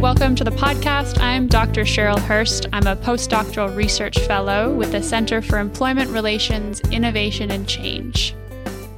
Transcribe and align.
welcome 0.00 0.34
to 0.34 0.44
the 0.44 0.50
podcast. 0.50 1.20
I'm 1.20 1.46
Dr. 1.46 1.82
Cheryl 1.82 2.18
Hurst. 2.18 2.66
I'm 2.72 2.86
a 2.86 2.96
postdoctoral 2.96 3.76
research 3.76 4.18
fellow 4.20 4.72
with 4.72 4.92
the 4.92 5.02
Center 5.02 5.42
for 5.42 5.58
Employment 5.58 6.08
Relations, 6.08 6.80
Innovation 6.90 7.50
and 7.50 7.68
Change. 7.68 8.34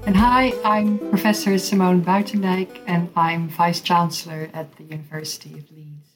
And 0.06 0.16
hi, 0.16 0.52
I'm 0.64 1.00
Professor 1.10 1.58
Simone 1.58 2.04
Buitendijk, 2.04 2.82
and 2.86 3.10
I'm 3.16 3.48
Vice 3.48 3.80
Chancellor 3.80 4.48
at 4.54 4.76
the 4.76 4.84
University 4.84 5.58
of 5.58 5.68
Leeds. 5.72 6.06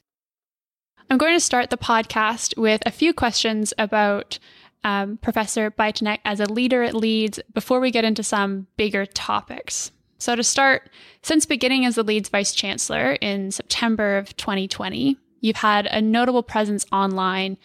I'm 1.10 1.18
going 1.18 1.34
to 1.34 1.40
start 1.40 1.70
the 1.70 1.76
podcast 1.76 2.56
with 2.56 2.80
a 2.86 2.92
few 2.92 3.12
questions 3.12 3.74
about 3.78 4.38
um, 4.84 5.16
Professor 5.16 5.68
Buitendijk 5.68 6.20
as 6.24 6.38
a 6.38 6.46
leader 6.46 6.84
at 6.84 6.94
Leeds 6.94 7.40
before 7.52 7.80
we 7.80 7.90
get 7.90 8.04
into 8.04 8.22
some 8.22 8.68
bigger 8.76 9.04
topics. 9.04 9.90
So, 10.18 10.34
to 10.34 10.42
start, 10.42 10.90
since 11.22 11.44
beginning 11.44 11.84
as 11.84 11.96
the 11.96 12.02
Leeds 12.02 12.28
Vice 12.28 12.54
Chancellor 12.54 13.12
in 13.20 13.50
September 13.50 14.16
of 14.16 14.36
2020, 14.36 15.18
you've 15.40 15.56
had 15.56 15.86
a 15.86 16.00
notable 16.00 16.42
presence 16.42 16.86
online, 16.90 17.58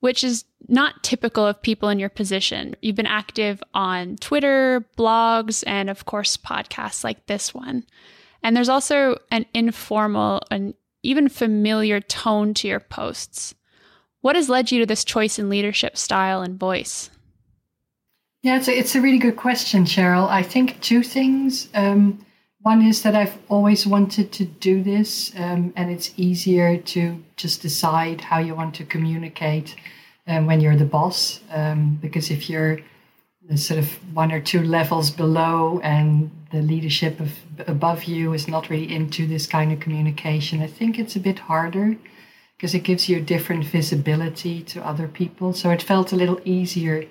which 0.00 0.22
is 0.22 0.44
not 0.68 1.02
typical 1.02 1.46
of 1.46 1.60
people 1.62 1.88
in 1.88 1.98
your 1.98 2.08
position. 2.08 2.76
You've 2.80 2.96
been 2.96 3.06
active 3.06 3.62
on 3.74 4.16
Twitter, 4.16 4.86
blogs, 4.96 5.64
and 5.66 5.90
of 5.90 6.04
course, 6.04 6.36
podcasts 6.36 7.02
like 7.02 7.26
this 7.26 7.52
one. 7.52 7.84
And 8.42 8.56
there's 8.56 8.68
also 8.68 9.18
an 9.30 9.46
informal 9.52 10.42
and 10.50 10.74
even 11.02 11.28
familiar 11.28 12.00
tone 12.00 12.54
to 12.54 12.68
your 12.68 12.80
posts. 12.80 13.54
What 14.20 14.36
has 14.36 14.48
led 14.48 14.70
you 14.70 14.80
to 14.80 14.86
this 14.86 15.04
choice 15.04 15.38
in 15.38 15.48
leadership 15.48 15.96
style 15.96 16.42
and 16.42 16.58
voice? 16.58 17.10
Yeah, 18.42 18.56
it's 18.56 18.68
a, 18.68 18.78
it's 18.78 18.94
a 18.94 19.02
really 19.02 19.18
good 19.18 19.36
question, 19.36 19.84
Cheryl. 19.84 20.26
I 20.28 20.42
think 20.42 20.80
two 20.80 21.02
things. 21.02 21.68
Um, 21.74 22.24
one 22.62 22.80
is 22.82 23.02
that 23.02 23.14
I've 23.14 23.36
always 23.50 23.86
wanted 23.86 24.32
to 24.32 24.46
do 24.46 24.82
this, 24.82 25.32
um, 25.36 25.74
and 25.76 25.90
it's 25.90 26.12
easier 26.16 26.78
to 26.78 27.22
just 27.36 27.60
decide 27.60 28.22
how 28.22 28.38
you 28.38 28.54
want 28.54 28.74
to 28.76 28.84
communicate 28.84 29.76
um, 30.26 30.46
when 30.46 30.60
you're 30.60 30.76
the 30.76 30.86
boss. 30.86 31.40
Um, 31.50 31.98
because 32.00 32.30
if 32.30 32.48
you're 32.48 32.78
sort 33.56 33.78
of 33.78 33.88
one 34.14 34.32
or 34.32 34.40
two 34.40 34.62
levels 34.62 35.10
below 35.10 35.80
and 35.82 36.30
the 36.50 36.62
leadership 36.62 37.20
of 37.20 37.32
above 37.66 38.04
you 38.04 38.32
is 38.32 38.48
not 38.48 38.70
really 38.70 38.90
into 38.90 39.26
this 39.26 39.46
kind 39.46 39.70
of 39.70 39.80
communication, 39.80 40.62
I 40.62 40.66
think 40.66 40.98
it's 40.98 41.16
a 41.16 41.20
bit 41.20 41.40
harder 41.40 41.96
because 42.56 42.74
it 42.74 42.84
gives 42.84 43.06
you 43.06 43.18
a 43.18 43.22
different 43.22 43.64
visibility 43.64 44.62
to 44.62 44.86
other 44.86 45.08
people. 45.08 45.52
So 45.52 45.70
it 45.70 45.82
felt 45.82 46.12
a 46.12 46.16
little 46.16 46.40
easier 46.44 47.06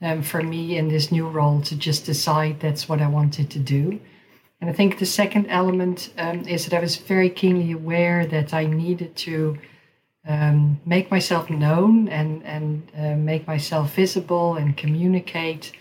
um, 0.00 0.22
for 0.22 0.42
me 0.42 0.76
in 0.76 0.88
this 0.88 1.10
new 1.10 1.28
role 1.28 1.60
to 1.62 1.76
just 1.76 2.06
decide 2.06 2.60
that's 2.60 2.88
what 2.88 3.00
I 3.00 3.08
wanted 3.08 3.50
to 3.50 3.58
do. 3.58 4.00
And 4.60 4.68
I 4.68 4.72
think 4.72 4.98
the 4.98 5.06
second 5.06 5.46
element 5.48 6.12
um, 6.18 6.46
is 6.46 6.66
that 6.66 6.76
I 6.76 6.80
was 6.80 6.96
very 6.96 7.30
keenly 7.30 7.72
aware 7.72 8.26
that 8.26 8.52
I 8.52 8.66
needed 8.66 9.14
to 9.16 9.58
um, 10.26 10.80
make 10.84 11.10
myself 11.10 11.48
known 11.48 12.08
and, 12.08 12.44
and 12.44 12.90
uh, 12.96 13.16
make 13.16 13.46
myself 13.46 13.94
visible 13.94 14.56
and 14.56 14.76
communicate 14.76 15.72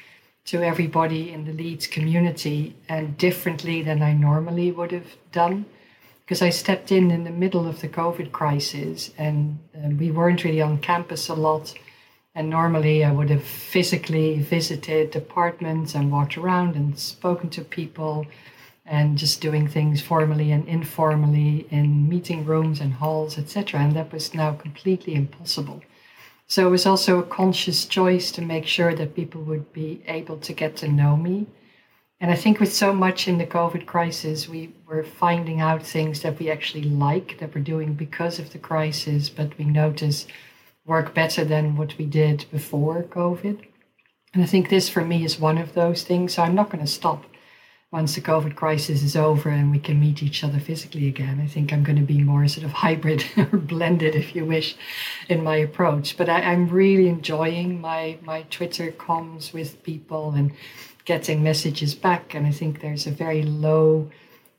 to 0.45 0.63
everybody 0.63 1.31
in 1.31 1.43
the 1.45 1.51
Leeds 1.51 1.87
community 1.87 2.75
and 2.87 3.17
differently 3.17 3.81
than 3.81 4.01
I 4.01 4.13
normally 4.13 4.71
would 4.71 4.91
have 4.91 5.15
done. 5.31 5.65
Because 6.23 6.41
I 6.41 6.49
stepped 6.49 6.91
in 6.91 7.09
in 7.11 7.23
the 7.23 7.31
middle 7.31 7.67
of 7.67 7.81
the 7.81 7.89
COVID 7.89 8.31
crisis 8.31 9.11
and 9.17 9.59
uh, 9.75 9.89
we 9.89 10.11
weren't 10.11 10.43
really 10.43 10.61
on 10.61 10.77
campus 10.77 11.29
a 11.29 11.33
lot 11.33 11.73
and 12.37 12.51
normally 12.51 13.03
I 13.03 13.11
would 13.11 13.31
have 13.31 13.43
physically 13.43 14.37
visited 14.37 15.15
apartments 15.15 15.95
and 15.95 16.11
walked 16.11 16.37
around 16.37 16.75
and 16.75 16.97
spoken 16.99 17.49
to 17.49 17.63
people 17.63 18.27
and 18.85 19.17
just 19.17 19.41
doing 19.41 19.67
things 19.67 20.03
formally 20.03 20.51
and 20.51 20.67
informally 20.67 21.65
in 21.71 22.07
meeting 22.07 22.45
rooms 22.45 22.79
and 22.79 22.93
halls, 22.93 23.39
etc. 23.39 23.79
And 23.79 23.95
that 23.95 24.13
was 24.13 24.35
now 24.35 24.51
completely 24.53 25.15
impossible. 25.15 25.81
So 26.45 26.67
it 26.67 26.69
was 26.69 26.85
also 26.85 27.17
a 27.17 27.23
conscious 27.23 27.85
choice 27.85 28.31
to 28.33 28.43
make 28.43 28.67
sure 28.67 28.93
that 28.93 29.15
people 29.15 29.41
would 29.41 29.73
be 29.73 30.03
able 30.05 30.37
to 30.37 30.53
get 30.53 30.75
to 30.77 30.87
know 30.87 31.17
me. 31.17 31.47
And 32.21 32.29
I 32.29 32.35
think 32.35 32.59
with 32.59 32.71
so 32.71 32.93
much 32.93 33.27
in 33.27 33.39
the 33.39 33.47
COVID 33.47 33.87
crisis, 33.87 34.47
we 34.47 34.75
were 34.85 35.03
finding 35.03 35.59
out 35.59 35.81
things 35.81 36.21
that 36.21 36.37
we 36.37 36.51
actually 36.51 36.83
like, 36.83 37.39
that 37.39 37.55
we're 37.55 37.61
doing 37.61 37.95
because 37.95 38.37
of 38.37 38.53
the 38.53 38.59
crisis, 38.59 39.27
but 39.27 39.57
we 39.57 39.65
notice 39.65 40.27
work 40.87 41.13
better 41.13 41.43
than 41.43 41.75
what 41.75 41.97
we 41.97 42.05
did 42.05 42.45
before 42.49 43.03
COVID. 43.03 43.63
And 44.33 44.43
I 44.43 44.45
think 44.45 44.69
this 44.69 44.89
for 44.89 45.03
me 45.03 45.23
is 45.23 45.39
one 45.39 45.57
of 45.57 45.73
those 45.73 46.03
things. 46.03 46.33
So 46.33 46.43
I'm 46.43 46.55
not 46.55 46.69
going 46.69 46.83
to 46.83 46.91
stop 46.91 47.25
once 47.91 48.15
the 48.15 48.21
COVID 48.21 48.55
crisis 48.55 49.01
is 49.01 49.15
over 49.15 49.49
and 49.49 49.71
we 49.71 49.79
can 49.79 49.99
meet 49.99 50.21
each 50.21 50.43
other 50.43 50.59
physically 50.59 51.07
again. 51.07 51.39
I 51.41 51.47
think 51.47 51.71
I'm 51.71 51.83
going 51.83 51.97
to 51.97 52.05
be 52.05 52.21
more 52.21 52.47
sort 52.47 52.65
of 52.65 52.71
hybrid 52.85 53.25
or 53.37 53.57
blended, 53.57 54.15
if 54.15 54.35
you 54.35 54.45
wish, 54.45 54.75
in 55.29 55.43
my 55.43 55.57
approach. 55.57 56.17
But 56.17 56.29
I, 56.29 56.41
am 56.41 56.69
really 56.69 57.07
enjoying 57.07 57.81
my, 57.81 58.17
my 58.21 58.43
Twitter 58.43 58.91
comms 58.91 59.53
with 59.53 59.83
people 59.83 60.31
and 60.31 60.51
getting 61.05 61.43
messages 61.43 61.95
back. 61.95 62.33
And 62.33 62.45
I 62.45 62.51
think 62.51 62.81
there's 62.81 63.07
a 63.07 63.11
very 63.11 63.43
low, 63.43 64.09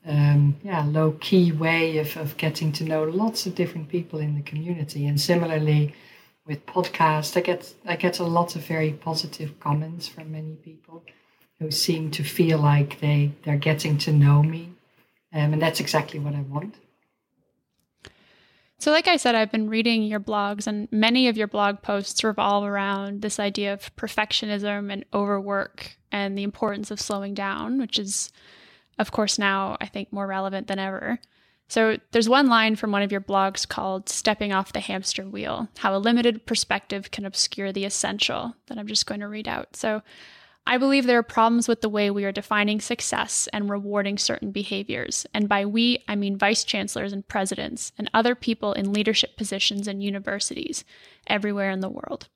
um, 0.05 0.57
yeah, 0.63 0.83
low 0.83 1.11
key 1.19 1.51
way 1.51 1.99
of, 1.99 2.17
of 2.17 2.37
getting 2.37 2.71
to 2.73 2.83
know 2.83 3.03
lots 3.03 3.45
of 3.45 3.55
different 3.55 3.89
people 3.89 4.19
in 4.19 4.35
the 4.35 4.41
community. 4.41 5.05
And 5.05 5.21
similarly, 5.21 5.93
with 6.49 6.65
podcasts, 6.65 7.37
I 7.37 7.41
get 7.41 7.73
I 7.85 7.95
get 7.95 8.19
a 8.19 8.23
lot 8.23 8.55
of 8.55 8.65
very 8.65 8.91
positive 8.91 9.59
comments 9.59 10.07
from 10.07 10.31
many 10.31 10.55
people 10.55 11.05
who 11.59 11.69
seem 11.69 12.09
to 12.11 12.23
feel 12.23 12.57
like 12.57 12.99
they 12.99 13.31
they're 13.43 13.55
getting 13.57 13.99
to 13.99 14.11
know 14.11 14.41
me, 14.41 14.73
um, 15.31 15.53
and 15.53 15.61
that's 15.61 15.79
exactly 15.79 16.19
what 16.19 16.33
I 16.33 16.41
want. 16.41 16.75
So, 18.79 18.91
like 18.91 19.07
I 19.07 19.17
said, 19.17 19.35
I've 19.35 19.51
been 19.51 19.69
reading 19.69 20.03
your 20.03 20.19
blogs, 20.19 20.65
and 20.65 20.87
many 20.91 21.27
of 21.27 21.37
your 21.37 21.47
blog 21.47 21.81
posts 21.83 22.23
revolve 22.23 22.63
around 22.63 23.21
this 23.21 23.39
idea 23.39 23.73
of 23.73 23.95
perfectionism 23.95 24.91
and 24.91 25.05
overwork 25.13 25.97
and 26.11 26.35
the 26.35 26.43
importance 26.43 26.89
of 26.89 26.99
slowing 26.99 27.35
down, 27.35 27.77
which 27.77 27.99
is, 27.99 28.31
of 28.97 29.11
course, 29.11 29.37
now 29.37 29.77
I 29.79 29.85
think 29.85 30.11
more 30.11 30.25
relevant 30.25 30.67
than 30.67 30.79
ever. 30.79 31.19
So 31.69 31.97
there's 32.11 32.27
one 32.27 32.47
line 32.47 32.75
from 32.75 32.91
one 32.91 33.03
of 33.03 33.11
your 33.11 33.21
blogs 33.21 33.67
called 33.67 34.09
Stepping 34.09 34.51
Off 34.51 34.73
the 34.73 34.79
Hamster 34.79 35.23
Wheel 35.23 35.69
How 35.77 35.95
a 35.95 35.99
Limited 35.99 36.45
Perspective 36.45 37.11
Can 37.11 37.25
Obscure 37.25 37.71
the 37.71 37.85
Essential, 37.85 38.55
that 38.67 38.77
I'm 38.77 38.87
just 38.87 39.05
going 39.05 39.21
to 39.21 39.27
read 39.27 39.47
out. 39.47 39.75
So 39.75 40.01
I 40.65 40.77
believe 40.77 41.05
there 41.05 41.19
are 41.19 41.23
problems 41.23 41.67
with 41.67 41.81
the 41.81 41.89
way 41.89 42.09
we 42.09 42.25
are 42.25 42.31
defining 42.31 42.81
success 42.81 43.47
and 43.53 43.69
rewarding 43.69 44.17
certain 44.17 44.51
behaviors. 44.51 45.27
And 45.33 45.47
by 45.47 45.63
we, 45.65 46.03
I 46.07 46.15
mean 46.15 46.37
vice 46.37 46.63
chancellors 46.63 47.13
and 47.13 47.27
presidents 47.27 47.91
and 47.99 48.09
other 48.13 48.33
people 48.33 48.73
in 48.73 48.91
leadership 48.91 49.37
positions 49.37 49.87
in 49.87 50.01
universities 50.01 50.83
everywhere 51.27 51.69
in 51.69 51.81
the 51.81 51.89
world. 51.89 52.29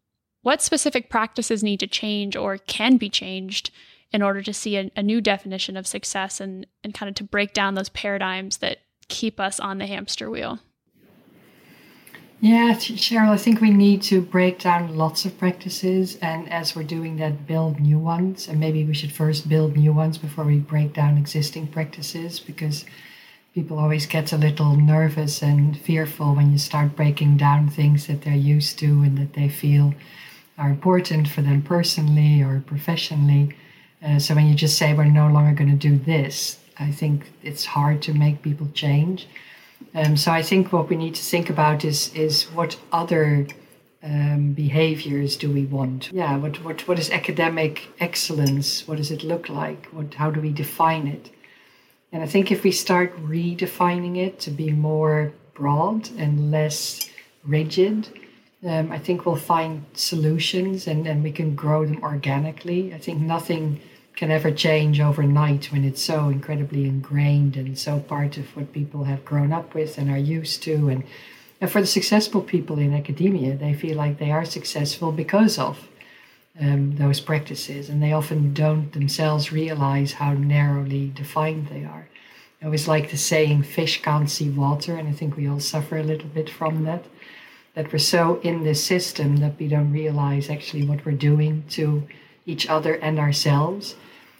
What 0.43 0.61
specific 0.61 1.09
practices 1.09 1.63
need 1.63 1.79
to 1.79 1.87
change 1.87 2.35
or 2.35 2.57
can 2.59 2.97
be 2.97 3.09
changed 3.09 3.71
in 4.11 4.21
order 4.21 4.43
to 4.43 4.53
see 4.53 4.77
a, 4.77 4.91
a 4.95 5.01
new 5.01 5.21
definition 5.21 5.75
of 5.75 5.87
success 5.87 6.39
and, 6.39 6.67
and 6.83 6.93
kind 6.93 7.09
of 7.09 7.15
to 7.15 7.23
break 7.23 7.53
down 7.53 7.73
those 7.73 7.89
paradigms 7.89 8.57
that 8.57 8.79
keep 9.07 9.39
us 9.39 9.59
on 9.59 9.77
the 9.77 9.85
hamster 9.85 10.29
wheel? 10.29 10.59
Yeah, 12.43 12.73
Cheryl, 12.73 13.29
I 13.29 13.37
think 13.37 13.61
we 13.61 13.69
need 13.69 14.01
to 14.03 14.21
break 14.21 14.59
down 14.59 14.97
lots 14.97 15.23
of 15.23 15.37
practices, 15.37 16.17
and 16.17 16.51
as 16.51 16.75
we're 16.75 16.83
doing 16.83 17.15
that, 17.15 17.47
build 17.47 17.79
new 17.79 17.97
ones. 17.97 18.49
And 18.49 18.59
maybe 18.59 18.83
we 18.83 18.93
should 18.93 19.13
first 19.13 19.47
build 19.47 19.77
new 19.77 19.93
ones 19.93 20.17
before 20.17 20.43
we 20.43 20.57
break 20.57 20.91
down 20.91 21.17
existing 21.17 21.67
practices 21.67 22.41
because 22.41 22.83
people 23.53 23.79
always 23.79 24.05
get 24.05 24.33
a 24.33 24.37
little 24.37 24.75
nervous 24.75 25.41
and 25.41 25.79
fearful 25.79 26.35
when 26.35 26.51
you 26.51 26.57
start 26.57 26.97
breaking 26.97 27.37
down 27.37 27.69
things 27.69 28.07
that 28.07 28.23
they're 28.23 28.33
used 28.33 28.77
to 28.79 28.87
and 28.87 29.17
that 29.17 29.35
they 29.35 29.47
feel 29.47 29.93
are 30.57 30.69
important 30.69 31.29
for 31.29 31.41
them 31.41 31.61
personally 31.61 32.41
or 32.41 32.61
professionally. 32.67 33.55
Uh, 34.03 34.19
so 34.19 34.35
when 34.35 34.47
you 34.47 34.53
just 34.53 34.77
say 34.77 34.93
we're 34.93 35.05
no 35.05 35.29
longer 35.29 35.53
going 35.53 35.71
to 35.71 35.89
do 35.89 35.97
this, 35.97 36.59
I 36.79 36.91
think 36.91 37.31
it's 37.43 37.65
hard 37.65 38.01
to 38.03 38.13
make 38.13 38.41
people 38.41 38.69
change. 38.73 39.27
Um, 39.93 40.17
so 40.17 40.31
I 40.31 40.41
think 40.41 40.71
what 40.71 40.89
we 40.89 40.95
need 40.95 41.15
to 41.15 41.21
think 41.21 41.49
about 41.49 41.85
is 41.85 42.13
is 42.13 42.43
what 42.51 42.79
other 42.91 43.47
um, 44.01 44.53
behaviors 44.53 45.37
do 45.37 45.49
we 45.51 45.65
want? 45.65 46.11
Yeah, 46.11 46.37
what, 46.37 46.63
what 46.63 46.87
what 46.87 46.99
is 46.99 47.09
academic 47.09 47.87
excellence? 47.99 48.87
What 48.87 48.97
does 48.97 49.11
it 49.11 49.23
look 49.23 49.49
like? 49.49 49.87
What 49.87 50.13
how 50.15 50.31
do 50.31 50.41
we 50.41 50.51
define 50.51 51.07
it? 51.07 51.31
And 52.11 52.21
I 52.21 52.27
think 52.27 52.51
if 52.51 52.63
we 52.63 52.71
start 52.71 53.17
redefining 53.25 54.17
it 54.17 54.39
to 54.41 54.51
be 54.51 54.71
more 54.71 55.33
broad 55.55 56.09
and 56.17 56.51
less 56.51 57.09
rigid, 57.43 58.07
um, 58.63 58.91
I 58.91 58.99
think 58.99 59.25
we'll 59.25 59.35
find 59.35 59.85
solutions 59.93 60.87
and, 60.87 61.07
and 61.07 61.23
we 61.23 61.31
can 61.31 61.55
grow 61.55 61.85
them 61.85 62.03
organically. 62.03 62.93
I 62.93 62.99
think 62.99 63.19
nothing 63.19 63.81
can 64.15 64.31
ever 64.31 64.51
change 64.51 64.99
overnight 64.99 65.71
when 65.71 65.83
it's 65.83 66.01
so 66.01 66.29
incredibly 66.29 66.85
ingrained 66.85 67.57
and 67.57 67.77
so 67.77 67.99
part 67.99 68.37
of 68.37 68.55
what 68.55 68.73
people 68.73 69.05
have 69.05 69.25
grown 69.25 69.51
up 69.51 69.73
with 69.73 69.97
and 69.97 70.09
are 70.09 70.17
used 70.17 70.61
to. 70.63 70.89
And, 70.89 71.03
and 71.59 71.71
for 71.71 71.81
the 71.81 71.87
successful 71.87 72.41
people 72.41 72.77
in 72.77 72.93
academia, 72.93 73.55
they 73.55 73.73
feel 73.73 73.97
like 73.97 74.19
they 74.19 74.31
are 74.31 74.45
successful 74.45 75.11
because 75.11 75.57
of 75.57 75.87
um, 76.59 76.97
those 76.97 77.19
practices, 77.19 77.89
and 77.89 78.01
they 78.01 78.13
often 78.13 78.53
don't 78.53 78.91
themselves 78.93 79.51
realize 79.51 80.13
how 80.13 80.33
narrowly 80.33 81.11
defined 81.15 81.67
they 81.67 81.83
are. 81.83 82.07
I 82.61 82.65
always 82.65 82.87
like 82.87 83.11
the 83.11 83.17
saying, 83.17 83.63
fish 83.63 84.01
can't 84.01 84.29
see 84.29 84.49
water. 84.49 84.95
And 84.95 85.09
I 85.09 85.11
think 85.11 85.35
we 85.35 85.49
all 85.49 85.59
suffer 85.59 85.97
a 85.97 86.03
little 86.03 86.29
bit 86.29 86.49
from 86.49 86.85
that. 86.85 87.03
That 87.73 87.91
we're 87.91 87.99
so 87.99 88.39
in 88.41 88.63
this 88.63 88.83
system 88.83 89.37
that 89.37 89.59
we 89.59 89.67
don't 89.67 89.91
realize 89.91 90.49
actually 90.49 90.85
what 90.85 91.05
we're 91.05 91.13
doing 91.13 91.63
to 91.71 92.07
each 92.45 92.67
other 92.67 92.95
and 92.95 93.19
ourselves. 93.19 93.95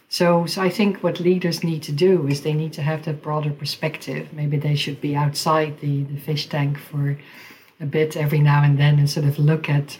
So, 0.08 0.46
so 0.46 0.62
I 0.62 0.70
think 0.70 1.02
what 1.02 1.20
leaders 1.20 1.64
need 1.64 1.82
to 1.84 1.92
do 1.92 2.28
is 2.28 2.42
they 2.42 2.52
need 2.52 2.72
to 2.74 2.82
have 2.82 3.04
that 3.04 3.22
broader 3.22 3.50
perspective. 3.50 4.32
Maybe 4.32 4.56
they 4.56 4.76
should 4.76 5.00
be 5.00 5.16
outside 5.16 5.80
the, 5.80 6.04
the 6.04 6.20
fish 6.20 6.48
tank 6.48 6.78
for 6.78 7.18
a 7.80 7.86
bit 7.86 8.16
every 8.16 8.40
now 8.40 8.62
and 8.62 8.78
then 8.78 8.98
and 8.98 9.10
sort 9.10 9.26
of 9.26 9.38
look 9.38 9.68
at 9.68 9.98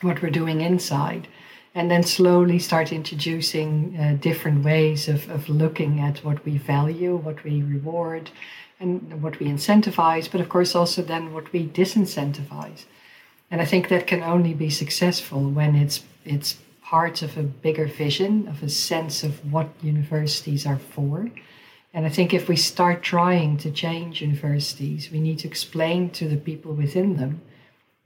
what 0.00 0.20
we're 0.20 0.30
doing 0.30 0.60
inside. 0.60 1.28
And 1.74 1.90
then 1.90 2.02
slowly 2.02 2.58
start 2.58 2.90
introducing 2.90 3.96
uh, 3.98 4.16
different 4.18 4.64
ways 4.64 5.08
of, 5.08 5.28
of 5.30 5.48
looking 5.48 6.00
at 6.00 6.24
what 6.24 6.44
we 6.44 6.56
value, 6.56 7.16
what 7.16 7.44
we 7.44 7.62
reward, 7.62 8.30
and 8.80 9.22
what 9.22 9.38
we 9.38 9.46
incentivize, 9.46 10.30
but 10.30 10.40
of 10.40 10.48
course 10.48 10.74
also 10.74 11.02
then 11.02 11.32
what 11.32 11.52
we 11.52 11.66
disincentivize. 11.66 12.84
And 13.50 13.60
I 13.60 13.64
think 13.64 13.88
that 13.88 14.06
can 14.06 14.22
only 14.22 14.54
be 14.54 14.70
successful 14.70 15.48
when 15.50 15.74
it's 15.74 16.02
it's 16.24 16.58
part 16.86 17.20
of 17.20 17.36
a 17.36 17.42
bigger 17.42 17.86
vision, 17.86 18.46
of 18.46 18.62
a 18.62 18.68
sense 18.68 19.24
of 19.24 19.52
what 19.52 19.68
universities 19.82 20.64
are 20.64 20.78
for. 20.78 21.28
And 21.92 22.06
I 22.06 22.08
think 22.08 22.32
if 22.32 22.48
we 22.48 22.54
start 22.54 23.02
trying 23.02 23.56
to 23.58 23.72
change 23.72 24.22
universities, 24.22 25.10
we 25.10 25.18
need 25.18 25.40
to 25.40 25.48
explain 25.48 26.10
to 26.10 26.28
the 26.28 26.36
people 26.36 26.72
within 26.74 27.16
them 27.16 27.40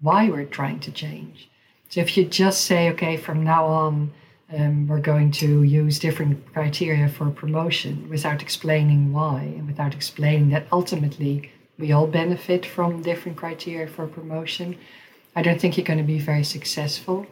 why 0.01 0.31
we're 0.31 0.47
trying 0.47 0.81
to 0.81 0.91
change. 0.91 1.51
So 1.91 2.01
if 2.01 2.17
you 2.17 2.25
just 2.25 2.65
say, 2.65 2.89
okay, 2.93 3.19
from 3.19 3.45
now 3.45 3.67
on, 3.67 4.13
um, 4.57 4.89
we're 4.89 5.01
going 5.13 5.31
to 5.33 5.63
use 5.63 5.99
different 5.99 6.51
criteria 6.55 7.09
for 7.09 7.29
promotion 7.31 8.09
without 8.09 8.41
explaining 8.41 9.13
why 9.13 9.41
and 9.57 9.67
without 9.67 9.95
explaining 9.95 10.51
that 10.51 10.67
ultimately 10.73 11.53
we 11.79 11.93
all 11.93 12.07
benefit 12.07 12.65
from 12.65 13.03
different 13.03 13.37
criteria 13.37 13.87
for 13.87 14.07
promotion, 14.07 14.79
I 15.37 15.43
don't 15.43 15.61
think 15.61 15.77
you're 15.77 15.87
going 15.87 16.07
to 16.07 16.15
be 16.17 16.19
very 16.19 16.45
successful. 16.45 17.27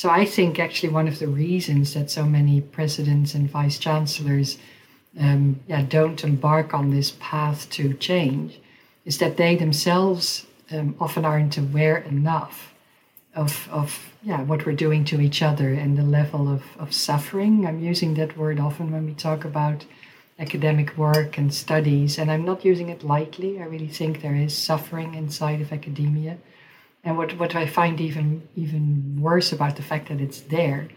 So 0.00 0.08
I 0.08 0.24
think 0.24 0.58
actually 0.58 0.94
one 0.94 1.08
of 1.08 1.18
the 1.18 1.28
reasons 1.28 1.92
that 1.92 2.10
so 2.10 2.24
many 2.24 2.62
presidents 2.62 3.34
and 3.34 3.50
vice 3.50 3.78
chancellors 3.78 4.56
um, 5.20 5.60
yeah, 5.66 5.82
don't 5.82 6.24
embark 6.24 6.72
on 6.72 6.88
this 6.88 7.18
path 7.20 7.68
to 7.72 7.92
change 7.92 8.58
is 9.04 9.18
that 9.18 9.36
they 9.36 9.56
themselves 9.56 10.46
um, 10.70 10.96
often 10.98 11.26
aren't 11.26 11.58
aware 11.58 11.98
enough 11.98 12.72
of, 13.34 13.68
of 13.70 14.14
yeah, 14.22 14.40
what 14.40 14.64
we're 14.64 14.72
doing 14.72 15.04
to 15.04 15.20
each 15.20 15.42
other 15.42 15.68
and 15.68 15.98
the 15.98 16.02
level 16.02 16.50
of, 16.50 16.62
of 16.78 16.94
suffering. 16.94 17.66
I'm 17.66 17.80
using 17.80 18.14
that 18.14 18.38
word 18.38 18.58
often 18.58 18.90
when 18.90 19.04
we 19.04 19.12
talk 19.12 19.44
about 19.44 19.84
academic 20.38 20.96
work 20.96 21.36
and 21.36 21.52
studies, 21.52 22.16
and 22.16 22.30
I'm 22.30 22.46
not 22.46 22.64
using 22.64 22.88
it 22.88 23.04
lightly. 23.04 23.60
I 23.60 23.66
really 23.66 23.88
think 23.88 24.22
there 24.22 24.34
is 24.34 24.56
suffering 24.56 25.14
inside 25.14 25.60
of 25.60 25.74
academia. 25.74 26.38
And 27.02 27.16
what, 27.16 27.38
what 27.38 27.54
I 27.54 27.66
find 27.66 28.00
even 28.00 28.46
even 28.56 29.20
worse 29.20 29.52
about 29.52 29.76
the 29.76 29.82
fact 29.82 30.08
that 30.08 30.20
it's 30.20 30.40
there 30.40 30.88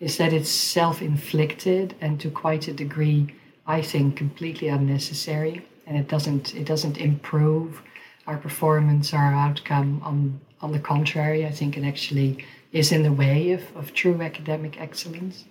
is 0.00 0.16
that 0.16 0.32
it's 0.32 0.48
self-inflicted 0.48 1.94
and 2.00 2.18
to 2.20 2.30
quite 2.30 2.68
a 2.68 2.72
degree 2.72 3.34
I 3.66 3.80
think 3.82 4.16
completely 4.16 4.68
unnecessary, 4.68 5.64
and 5.86 5.96
it 5.96 6.08
doesn't 6.08 6.54
it 6.54 6.66
doesn't 6.66 6.98
improve 6.98 7.82
our 8.26 8.36
performance 8.36 9.12
or 9.12 9.18
our 9.18 9.34
outcome. 9.34 10.00
On 10.04 10.40
on 10.60 10.72
the 10.72 10.80
contrary, 10.80 11.46
I 11.46 11.50
think 11.50 11.76
it 11.76 11.84
actually 11.84 12.44
is 12.72 12.90
in 12.90 13.02
the 13.02 13.12
way 13.12 13.52
of, 13.52 13.62
of 13.76 13.92
true 13.92 14.20
academic 14.22 14.80
excellence. 14.80 15.44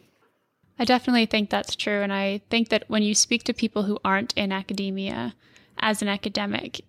I 0.80 0.86
definitely 0.86 1.28
think 1.28 1.50
that's 1.50 1.76
true, 1.76 2.02
and 2.02 2.12
I 2.12 2.42
think 2.50 2.70
that 2.70 2.86
when 2.88 3.04
you 3.04 3.14
speak 3.14 3.44
to 3.44 3.54
people 3.54 3.84
who 3.84 4.00
aren't 4.04 4.34
in 4.34 4.52
academia 4.52 5.36
as 5.80 6.02
an 6.02 6.08
academic, 6.08 6.82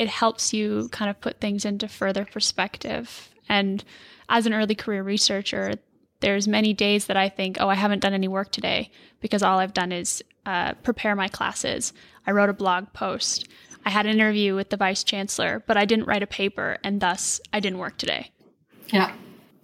it 0.00 0.08
helps 0.08 0.54
you 0.54 0.88
kind 0.92 1.10
of 1.10 1.20
put 1.20 1.42
things 1.42 1.66
into 1.66 1.86
further 1.86 2.24
perspective. 2.24 3.28
And 3.50 3.84
as 4.30 4.46
an 4.46 4.54
early 4.54 4.74
career 4.74 5.02
researcher, 5.02 5.74
there's 6.20 6.48
many 6.48 6.72
days 6.72 7.04
that 7.04 7.18
I 7.18 7.28
think, 7.28 7.58
oh, 7.60 7.68
I 7.68 7.74
haven't 7.74 8.00
done 8.00 8.14
any 8.14 8.26
work 8.26 8.50
today 8.50 8.90
because 9.20 9.42
all 9.42 9.58
I've 9.58 9.74
done 9.74 9.92
is 9.92 10.24
uh, 10.46 10.72
prepare 10.82 11.14
my 11.14 11.28
classes. 11.28 11.92
I 12.26 12.30
wrote 12.30 12.48
a 12.48 12.54
blog 12.54 12.94
post. 12.94 13.46
I 13.84 13.90
had 13.90 14.06
an 14.06 14.12
interview 14.12 14.54
with 14.54 14.70
the 14.70 14.78
vice 14.78 15.04
chancellor, 15.04 15.62
but 15.66 15.76
I 15.76 15.84
didn't 15.84 16.06
write 16.06 16.22
a 16.22 16.26
paper, 16.26 16.78
and 16.82 16.98
thus 17.02 17.38
I 17.52 17.60
didn't 17.60 17.78
work 17.78 17.98
today. 17.98 18.30
Yeah, 18.86 19.12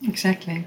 exactly. 0.03 0.67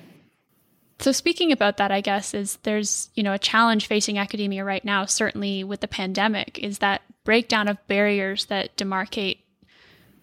So 0.98 1.12
speaking 1.12 1.52
about 1.52 1.78
that, 1.78 1.92
I 1.92 2.02
guess 2.02 2.34
is 2.34 2.58
there's 2.64 3.12
you 3.14 3.22
know 3.22 3.34
a 3.34 3.40
challenge 3.40 3.86
facing 3.86 4.18
academia 4.18 4.64
right 4.64 4.84
now, 4.84 5.06
certainly 5.06 5.64
with 5.64 5.82
the 5.82 5.88
pandemic, 5.88 6.58
is 6.58 6.80
that 6.80 7.04
breakdown 7.24 7.68
of 7.68 7.78
barriers 7.88 8.46
that 8.48 8.76
demarcate 8.76 9.40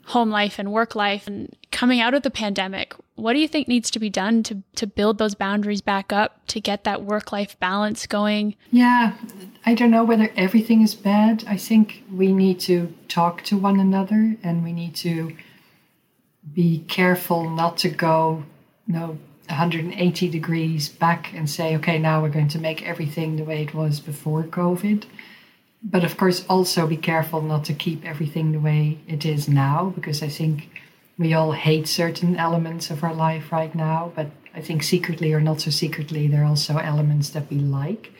home 0.07 0.31
life 0.31 0.59
and 0.59 0.73
work 0.73 0.95
life. 0.95 1.27
And 1.27 1.55
coming 1.73 2.01
out 2.01 2.15
of 2.15 2.23
the 2.23 2.31
pandemic, 2.31 2.95
what 3.17 3.33
do 3.33 3.41
you 3.41 3.49
think 3.49 3.67
needs 3.67 3.91
to 3.91 3.99
be 3.99 4.09
done 4.09 4.43
to, 4.45 4.63
to 4.77 4.87
build 4.87 5.19
those 5.19 5.35
boundaries 5.35 5.81
back 5.81 6.13
up 6.13 6.47
to 6.49 6.61
get 6.61 6.85
that 6.85 7.03
work 7.03 7.33
life 7.33 7.59
balance 7.59 8.07
going? 8.07 8.55
Yeah, 8.71 9.15
I 9.65 9.75
don't 9.75 9.91
know 9.91 10.05
whether 10.05 10.31
everything 10.37 10.83
is 10.83 10.95
bad. 10.95 11.45
I 11.49 11.57
think 11.57 12.05
we 12.13 12.33
need 12.33 12.61
to 12.61 12.95
talk 13.09 13.43
to 13.45 13.57
one 13.57 13.81
another 13.81 14.37
and 14.43 14.63
we 14.63 14.73
need 14.73 14.95
to 14.97 15.37
be 16.55 16.85
careful 16.87 17.51
not 17.51 17.77
to 17.79 17.89
go, 17.89 18.45
you 18.87 18.95
know, 18.95 19.19
180 19.49 20.29
degrees 20.29 20.89
back 20.89 21.33
and 21.35 21.49
say, 21.51 21.77
okay, 21.77 21.99
now 21.99 22.23
we're 22.23 22.29
going 22.29 22.49
to 22.49 22.59
make 22.59 22.83
everything 22.83 23.37
the 23.37 23.45
way 23.45 23.63
it 23.63 23.75
was 23.75 23.99
before 24.01 24.45
COVID 24.45 25.05
but 25.83 26.05
of 26.05 26.17
course, 26.17 26.45
also 26.49 26.87
be 26.87 26.97
careful 26.97 27.41
not 27.43 27.65
to 27.67 27.75
keep 27.75 28.05
everything 28.05 28.53
the 28.53 28.61
way 28.61 28.99
it 29.07 29.25
is 29.25 29.49
now, 29.49 29.93
because 29.95 30.23
I 30.23 30.29
think 30.29 30.69
we 31.19 31.33
all 31.35 31.53
hate 31.53 31.89
certain 31.89 32.37
elements 32.37 32.91
of 32.91 33.05
our 33.05 33.15
life 33.15 33.53
right 33.53 33.75
now. 33.75 34.13
But 34.15 34.29
I 34.55 34.61
think 34.61 34.83
secretly 34.83 35.33
or 35.33 35.41
not 35.41 35.61
so 35.61 35.71
secretly, 35.71 36.27
there 36.27 36.43
are 36.43 36.47
also 36.47 36.79
elements 36.79 37.31
that 37.31 37.49
we 37.51 37.59
like. 37.59 38.13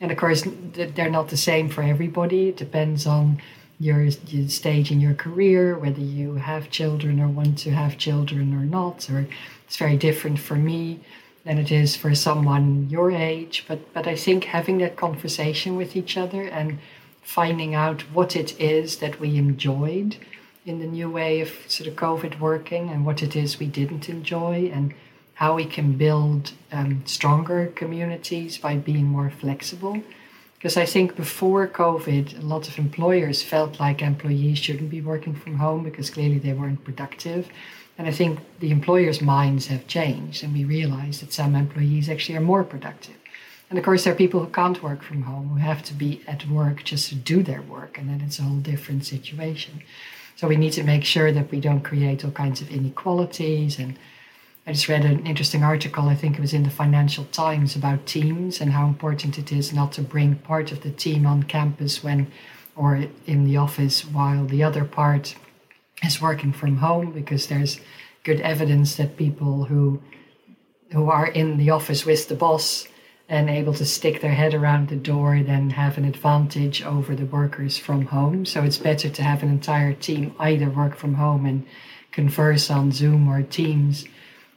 And 0.00 0.10
of 0.10 0.18
course, 0.18 0.44
they're 0.72 1.10
not 1.10 1.28
the 1.28 1.36
same 1.36 1.68
for 1.68 1.82
everybody. 1.82 2.48
It 2.48 2.56
depends 2.56 3.06
on 3.06 3.40
your, 3.78 4.02
your 4.02 4.48
stage 4.48 4.90
in 4.90 5.00
your 5.00 5.14
career, 5.14 5.78
whether 5.78 6.00
you 6.00 6.34
have 6.34 6.70
children 6.70 7.20
or 7.20 7.28
want 7.28 7.58
to 7.58 7.70
have 7.70 7.96
children 7.96 8.54
or 8.54 8.64
not, 8.64 9.08
or 9.10 9.26
it's 9.66 9.76
very 9.76 9.96
different 9.96 10.38
for 10.38 10.56
me 10.56 11.00
than 11.44 11.58
it 11.58 11.70
is 11.70 11.96
for 11.96 12.14
someone 12.14 12.88
your 12.90 13.10
age. 13.10 13.64
But 13.68 13.92
but 13.92 14.06
I 14.06 14.16
think 14.16 14.44
having 14.44 14.78
that 14.78 14.96
conversation 14.96 15.76
with 15.76 15.96
each 15.96 16.16
other 16.16 16.42
and 16.42 16.78
finding 17.22 17.74
out 17.74 18.02
what 18.12 18.36
it 18.36 18.58
is 18.60 18.98
that 18.98 19.18
we 19.20 19.36
enjoyed 19.36 20.16
in 20.66 20.78
the 20.78 20.86
new 20.86 21.10
way 21.10 21.40
of 21.40 21.50
sort 21.66 21.88
of 21.88 21.94
COVID 21.94 22.40
working 22.40 22.88
and 22.90 23.04
what 23.04 23.22
it 23.22 23.36
is 23.36 23.58
we 23.58 23.66
didn't 23.66 24.08
enjoy 24.08 24.70
and 24.72 24.94
how 25.34 25.54
we 25.54 25.64
can 25.64 25.92
build 25.92 26.52
um, 26.72 27.02
stronger 27.04 27.66
communities 27.74 28.56
by 28.56 28.76
being 28.76 29.06
more 29.06 29.30
flexible. 29.30 30.02
Because 30.54 30.76
I 30.76 30.86
think 30.86 31.16
before 31.16 31.66
COVID, 31.66 32.38
a 32.38 32.46
lot 32.46 32.68
of 32.68 32.78
employers 32.78 33.42
felt 33.42 33.78
like 33.78 34.00
employees 34.00 34.58
shouldn't 34.58 34.88
be 34.88 35.02
working 35.02 35.34
from 35.34 35.56
home 35.56 35.84
because 35.84 36.08
clearly 36.08 36.38
they 36.38 36.54
weren't 36.54 36.84
productive. 36.84 37.48
And 37.96 38.08
I 38.08 38.10
think 38.10 38.40
the 38.58 38.70
employers' 38.70 39.22
minds 39.22 39.68
have 39.68 39.86
changed, 39.86 40.42
and 40.42 40.52
we 40.52 40.64
realize 40.64 41.20
that 41.20 41.32
some 41.32 41.54
employees 41.54 42.08
actually 42.08 42.36
are 42.36 42.40
more 42.40 42.64
productive. 42.64 43.14
And 43.70 43.78
of 43.78 43.84
course, 43.84 44.04
there 44.04 44.12
are 44.12 44.16
people 44.16 44.40
who 44.40 44.50
can't 44.50 44.82
work 44.82 45.02
from 45.02 45.22
home, 45.22 45.48
who 45.48 45.56
have 45.56 45.82
to 45.84 45.94
be 45.94 46.22
at 46.26 46.48
work 46.48 46.84
just 46.84 47.08
to 47.08 47.14
do 47.14 47.42
their 47.42 47.62
work, 47.62 47.96
and 47.96 48.08
then 48.08 48.20
it's 48.20 48.38
a 48.38 48.42
whole 48.42 48.58
different 48.58 49.04
situation. 49.06 49.82
So 50.36 50.48
we 50.48 50.56
need 50.56 50.72
to 50.72 50.82
make 50.82 51.04
sure 51.04 51.30
that 51.32 51.50
we 51.50 51.60
don't 51.60 51.82
create 51.82 52.24
all 52.24 52.32
kinds 52.32 52.60
of 52.60 52.70
inequalities. 52.70 53.78
And 53.78 53.96
I 54.66 54.72
just 54.72 54.88
read 54.88 55.04
an 55.04 55.26
interesting 55.26 55.62
article, 55.62 56.08
I 56.08 56.16
think 56.16 56.36
it 56.36 56.40
was 56.40 56.54
in 56.54 56.64
the 56.64 56.70
Financial 56.70 57.24
Times, 57.26 57.76
about 57.76 58.06
teams 58.06 58.60
and 58.60 58.72
how 58.72 58.86
important 58.86 59.38
it 59.38 59.52
is 59.52 59.72
not 59.72 59.92
to 59.92 60.02
bring 60.02 60.34
part 60.36 60.72
of 60.72 60.82
the 60.82 60.90
team 60.90 61.26
on 61.26 61.44
campus 61.44 62.02
when 62.02 62.30
or 62.76 63.06
in 63.26 63.44
the 63.44 63.56
office 63.56 64.04
while 64.04 64.44
the 64.46 64.64
other 64.64 64.84
part 64.84 65.36
is 66.06 66.20
working 66.20 66.52
from 66.52 66.76
home 66.76 67.12
because 67.12 67.46
there's 67.46 67.80
good 68.22 68.40
evidence 68.40 68.96
that 68.96 69.16
people 69.16 69.64
who 69.64 70.02
who 70.92 71.10
are 71.10 71.26
in 71.26 71.56
the 71.56 71.70
office 71.70 72.06
with 72.06 72.28
the 72.28 72.34
boss 72.34 72.86
and 73.28 73.48
able 73.48 73.72
to 73.74 73.84
stick 73.84 74.20
their 74.20 74.34
head 74.34 74.54
around 74.54 74.88
the 74.88 74.96
door 74.96 75.42
then 75.42 75.70
have 75.70 75.96
an 75.96 76.04
advantage 76.04 76.82
over 76.84 77.16
the 77.16 77.26
workers 77.26 77.78
from 77.78 78.06
home. 78.06 78.44
So 78.44 78.62
it's 78.62 78.78
better 78.78 79.08
to 79.08 79.22
have 79.22 79.42
an 79.42 79.48
entire 79.48 79.94
team 79.94 80.34
either 80.38 80.68
work 80.68 80.96
from 80.96 81.14
home 81.14 81.46
and 81.46 81.66
converse 82.12 82.70
on 82.70 82.92
Zoom 82.92 83.28
or 83.28 83.42
Teams 83.42 84.04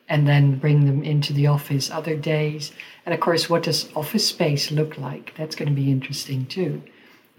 and 0.09 0.27
then 0.27 0.59
bring 0.59 0.85
them 0.85 1.03
into 1.03 1.33
the 1.33 1.47
office 1.47 1.89
other 1.89 2.15
days. 2.15 2.71
And 3.05 3.13
of 3.13 3.19
course, 3.19 3.49
what 3.49 3.63
does 3.63 3.89
office 3.95 4.27
space 4.27 4.71
look 4.71 4.97
like? 4.97 5.33
That's 5.35 5.55
going 5.55 5.69
to 5.69 5.75
be 5.75 5.91
interesting 5.91 6.45
too. 6.45 6.81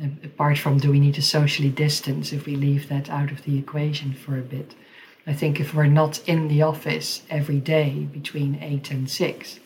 Apart 0.00 0.58
from 0.58 0.78
do 0.78 0.90
we 0.90 1.00
need 1.00 1.14
to 1.14 1.22
socially 1.22 1.70
distance 1.70 2.32
if 2.32 2.46
we 2.46 2.54
leave 2.54 2.88
that 2.88 3.10
out 3.10 3.32
of 3.32 3.42
the 3.42 3.58
equation 3.58 4.12
for 4.12 4.38
a 4.38 4.42
bit? 4.42 4.74
I 5.26 5.34
think 5.34 5.60
if 5.60 5.74
we're 5.74 5.86
not 5.86 6.26
in 6.28 6.48
the 6.48 6.62
office 6.62 7.22
every 7.28 7.60
day 7.60 8.08
between 8.12 8.62
eight 8.62 8.90
and 8.90 9.10
six, 9.10 9.58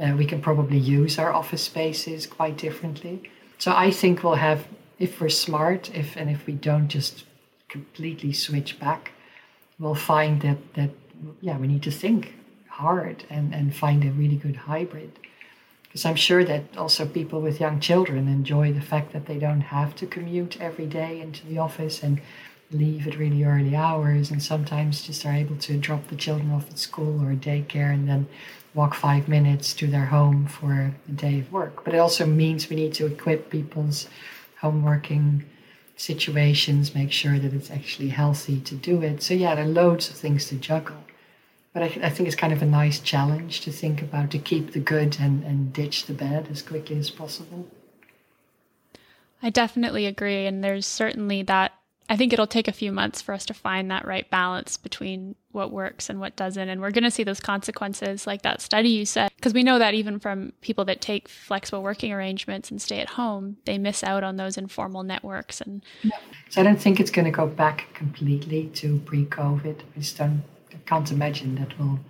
uh, 0.00 0.14
we 0.16 0.24
can 0.24 0.40
probably 0.40 0.78
use 0.78 1.18
our 1.18 1.32
office 1.32 1.62
spaces 1.62 2.26
quite 2.26 2.56
differently. 2.56 3.30
So 3.58 3.72
I 3.74 3.90
think 3.90 4.22
we'll 4.22 4.34
have 4.34 4.66
if 4.98 5.20
we're 5.20 5.28
smart, 5.28 5.94
if 5.94 6.16
and 6.16 6.30
if 6.30 6.46
we 6.46 6.54
don't 6.54 6.88
just 6.88 7.24
completely 7.68 8.32
switch 8.32 8.80
back, 8.80 9.12
we'll 9.78 9.94
find 9.94 10.40
that 10.42 10.74
that 10.74 10.90
yeah, 11.40 11.58
we 11.58 11.66
need 11.66 11.82
to 11.82 11.90
think 11.90 12.34
hard 12.68 13.24
and, 13.30 13.54
and 13.54 13.74
find 13.74 14.04
a 14.04 14.10
really 14.10 14.36
good 14.36 14.56
hybrid. 14.56 15.18
Because 15.96 16.04
I'm 16.04 16.16
sure 16.16 16.44
that 16.44 16.76
also 16.76 17.06
people 17.06 17.40
with 17.40 17.58
young 17.58 17.80
children 17.80 18.28
enjoy 18.28 18.70
the 18.70 18.82
fact 18.82 19.14
that 19.14 19.24
they 19.24 19.38
don't 19.38 19.62
have 19.62 19.96
to 19.96 20.06
commute 20.06 20.60
every 20.60 20.84
day 20.84 21.22
into 21.22 21.46
the 21.46 21.56
office 21.56 22.02
and 22.02 22.20
leave 22.70 23.06
at 23.06 23.16
really 23.16 23.44
early 23.44 23.74
hours 23.74 24.30
and 24.30 24.42
sometimes 24.42 25.00
just 25.00 25.24
are 25.24 25.32
able 25.32 25.56
to 25.56 25.78
drop 25.78 26.06
the 26.08 26.14
children 26.14 26.50
off 26.52 26.68
at 26.68 26.78
school 26.78 27.24
or 27.24 27.34
daycare 27.34 27.94
and 27.94 28.06
then 28.06 28.28
walk 28.74 28.92
five 28.92 29.26
minutes 29.26 29.72
to 29.72 29.86
their 29.86 30.04
home 30.04 30.46
for 30.46 30.92
a 31.08 31.12
day 31.12 31.38
of 31.38 31.50
work. 31.50 31.82
But 31.82 31.94
it 31.94 31.98
also 31.98 32.26
means 32.26 32.68
we 32.68 32.76
need 32.76 32.92
to 32.92 33.06
equip 33.06 33.48
people's 33.48 34.06
home 34.60 34.82
working 34.82 35.46
situations, 35.96 36.94
make 36.94 37.10
sure 37.10 37.38
that 37.38 37.54
it's 37.54 37.70
actually 37.70 38.10
healthy 38.10 38.60
to 38.60 38.74
do 38.74 39.00
it. 39.00 39.22
So, 39.22 39.32
yeah, 39.32 39.54
there 39.54 39.64
are 39.64 39.68
loads 39.68 40.10
of 40.10 40.16
things 40.16 40.44
to 40.48 40.56
juggle. 40.56 41.04
But 41.76 41.82
I, 41.82 42.06
I 42.06 42.08
think 42.08 42.26
it's 42.26 42.34
kind 42.34 42.54
of 42.54 42.62
a 42.62 42.64
nice 42.64 43.00
challenge 43.00 43.60
to 43.60 43.70
think 43.70 44.00
about 44.00 44.30
to 44.30 44.38
keep 44.38 44.72
the 44.72 44.78
good 44.78 45.18
and, 45.20 45.44
and 45.44 45.74
ditch 45.74 46.06
the 46.06 46.14
bad 46.14 46.48
as 46.50 46.62
quickly 46.62 46.96
as 46.96 47.10
possible. 47.10 47.68
I 49.42 49.50
definitely 49.50 50.06
agree. 50.06 50.46
And 50.46 50.64
there's 50.64 50.86
certainly 50.86 51.42
that 51.42 51.72
I 52.08 52.16
think 52.16 52.32
it'll 52.32 52.46
take 52.46 52.66
a 52.66 52.72
few 52.72 52.92
months 52.92 53.20
for 53.20 53.34
us 53.34 53.44
to 53.44 53.52
find 53.52 53.90
that 53.90 54.06
right 54.06 54.30
balance 54.30 54.78
between 54.78 55.34
what 55.52 55.70
works 55.70 56.08
and 56.08 56.18
what 56.18 56.34
doesn't. 56.34 56.66
And 56.66 56.80
we're 56.80 56.92
going 56.92 57.04
to 57.04 57.10
see 57.10 57.24
those 57.24 57.40
consequences, 57.40 58.26
like 58.26 58.40
that 58.40 58.62
study 58.62 58.88
you 58.88 59.04
said, 59.04 59.30
because 59.36 59.52
we 59.52 59.62
know 59.62 59.78
that 59.78 59.92
even 59.92 60.18
from 60.18 60.54
people 60.62 60.86
that 60.86 61.02
take 61.02 61.28
flexible 61.28 61.82
working 61.82 62.10
arrangements 62.10 62.70
and 62.70 62.80
stay 62.80 63.00
at 63.00 63.10
home, 63.10 63.58
they 63.66 63.76
miss 63.76 64.02
out 64.02 64.24
on 64.24 64.38
those 64.38 64.56
informal 64.56 65.02
networks. 65.02 65.60
And 65.60 65.82
so 66.48 66.62
I 66.62 66.64
don't 66.64 66.80
think 66.80 67.00
it's 67.00 67.10
going 67.10 67.26
to 67.26 67.30
go 67.30 67.46
back 67.46 67.92
completely 67.92 68.68
to 68.76 68.98
pre-COVID. 69.00 69.80
I 69.94 69.98
just 69.98 70.16
don't, 70.16 70.42
can't 70.86 71.10
imagine 71.10 71.56
that 71.56 71.78
we'll 71.78 72.00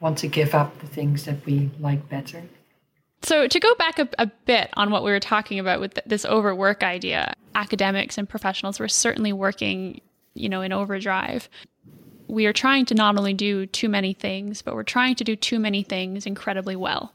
want 0.00 0.18
to 0.18 0.28
give 0.28 0.54
up 0.54 0.78
the 0.80 0.86
things 0.86 1.24
that 1.24 1.44
we 1.46 1.70
like 1.80 2.08
better. 2.08 2.42
So, 3.22 3.48
to 3.48 3.60
go 3.60 3.74
back 3.76 3.98
a, 3.98 4.08
a, 4.18 4.26
bit 4.26 4.70
on 4.74 4.90
what 4.90 5.02
we 5.02 5.10
were 5.10 5.20
talking 5.20 5.58
about 5.58 5.80
with 5.80 5.98
this 6.06 6.24
overwork 6.24 6.82
idea, 6.82 7.34
academics 7.54 8.18
and 8.18 8.28
professionals 8.28 8.78
were 8.78 8.88
certainly 8.88 9.32
working, 9.32 10.00
you 10.34 10.48
know, 10.48 10.60
in 10.60 10.72
overdrive. 10.72 11.48
We 12.28 12.46
are 12.46 12.52
trying 12.52 12.84
to 12.86 12.94
not 12.94 13.16
only 13.16 13.32
do 13.34 13.66
too 13.66 13.88
many 13.88 14.12
things, 14.12 14.60
but 14.62 14.74
we're 14.74 14.82
trying 14.82 15.14
to 15.16 15.24
do 15.24 15.34
too 15.34 15.58
many 15.58 15.82
things 15.82 16.26
incredibly 16.26 16.76
well. 16.76 17.12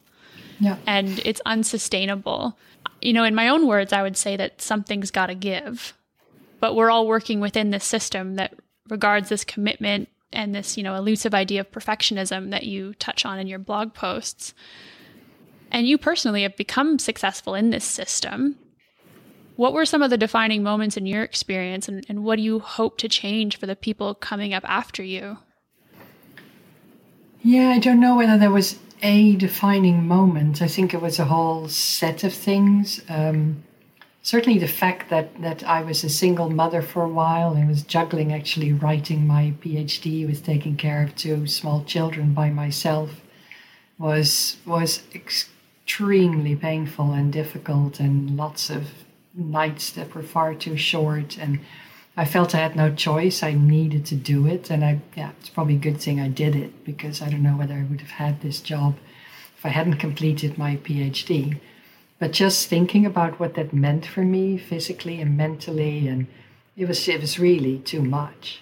Yeah. 0.60 0.78
And 0.88 1.22
it's 1.26 1.42
unsustainable. 1.46 2.58
You 3.02 3.14
know, 3.14 3.24
in 3.24 3.36
my 3.36 3.50
own 3.50 3.68
words, 3.68 3.94
I 3.94 4.02
would 4.02 4.18
say 4.18 4.36
that 4.38 4.62
something's 4.62 5.12
got 5.12 5.28
to 5.28 5.36
give. 5.36 5.94
But 6.60 6.76
we're 6.76 6.92
all 6.92 7.08
working 7.08 7.40
within 7.40 7.72
this 7.72 7.84
system 7.84 8.36
that 8.36 8.54
regards 8.90 9.30
this 9.30 9.44
commitment 9.44 10.10
and 10.34 10.56
this, 10.56 10.78
you 10.78 10.84
know, 10.84 10.96
elusive 10.96 11.34
idea 11.34 11.62
of 11.62 11.72
perfectionism 11.72 12.52
that 12.52 12.64
you 12.64 12.94
touch 12.96 13.26
on 13.26 13.40
in 13.40 13.48
your 13.48 13.60
blog 13.60 13.94
posts. 13.94 14.54
And 15.72 15.88
you 15.88 15.98
personally 15.98 16.44
have 16.44 16.56
become 16.58 17.00
successful 17.00 17.56
in 17.56 17.70
this 17.70 17.86
system. 17.86 18.58
What 19.56 19.74
were 19.74 19.86
some 19.86 20.02
of 20.02 20.10
the 20.10 20.18
defining 20.18 20.64
moments 20.64 20.98
in 20.98 21.06
your 21.06 21.24
experience, 21.24 21.88
and, 21.88 22.06
and 22.10 22.24
what 22.24 22.38
do 22.38 22.42
you 22.42 22.60
hope 22.60 22.98
to 23.00 23.10
change 23.10 23.58
for 23.58 23.68
the 23.68 23.76
people 23.76 24.16
coming 24.16 24.54
up 24.54 24.64
after 24.68 25.04
you? 25.04 25.38
Yeah, 27.44 27.70
I 27.70 27.80
don't 27.80 28.00
know 28.00 28.16
whether 28.16 28.38
there 28.38 28.52
was 28.52 28.80
a 29.02 29.36
defining 29.36 30.08
moment. 30.08 30.62
I 30.62 30.68
think 30.68 30.94
it 30.94 31.02
was 31.02 31.20
a 31.20 31.26
whole 31.26 31.68
set 31.68 32.24
of 32.24 32.34
things. 32.34 33.02
Um, 33.10 33.64
certainly, 34.24 34.60
the 34.60 34.68
fact 34.68 35.10
that, 35.10 35.42
that 35.42 35.64
I 35.64 35.82
was 35.82 36.04
a 36.04 36.10
single 36.10 36.50
mother 36.50 36.82
for 36.82 37.04
a 37.04 37.10
while 37.10 37.54
and 37.54 37.68
was 37.68 37.84
juggling 37.84 38.34
actually 38.34 38.74
writing 38.74 39.28
my 39.28 39.54
PhD 39.62 40.28
with 40.28 40.46
taking 40.46 40.78
care 40.78 41.04
of 41.04 41.16
two 41.16 41.48
small 41.48 41.84
children 41.84 42.34
by 42.34 42.50
myself 42.50 43.22
was 43.98 44.58
was 44.66 45.04
extremely 45.14 46.56
painful 46.56 47.12
and 47.12 47.32
difficult, 47.32 48.00
and 48.00 48.36
lots 48.36 48.70
of 48.70 48.88
nights 49.34 49.92
that 49.92 50.14
were 50.14 50.24
far 50.24 50.54
too 50.56 50.78
short. 50.78 51.38
And 51.38 51.60
I 52.18 52.26
felt 52.26 52.54
I 52.54 52.60
had 52.60 52.76
no 52.76 52.94
choice. 52.94 53.42
I 53.42 53.54
needed 53.54 54.06
to 54.08 54.16
do 54.16 54.46
it. 54.46 54.70
And 54.70 54.84
I, 54.84 55.00
yeah, 55.16 55.32
it's 55.40 55.50
probably 55.50 55.76
a 55.76 55.80
good 55.80 56.02
thing 56.02 56.20
I 56.20 56.28
did 56.28 56.56
it 56.56 56.84
because 56.84 57.22
I 57.22 57.30
don't 57.30 57.44
know 57.44 57.58
whether 57.58 57.76
I 57.76 57.84
would 57.90 58.02
have 58.02 58.12
had 58.12 58.42
this 58.42 58.60
job 58.60 58.98
if 59.58 59.66
I 59.66 59.70
hadn't 59.70 59.96
completed 59.96 60.58
my 60.58 60.78
PhD. 60.78 61.60
But 62.22 62.34
just 62.34 62.68
thinking 62.68 63.04
about 63.04 63.40
what 63.40 63.56
that 63.56 63.74
meant 63.74 64.06
for 64.06 64.22
me 64.22 64.56
physically 64.56 65.20
and 65.20 65.36
mentally, 65.36 66.08
and 66.08 66.28
it 66.78 66.88
was 66.88 67.08
it 67.08 67.20
was 67.20 67.40
really 67.40 67.80
too 67.80 68.04
much. 68.04 68.62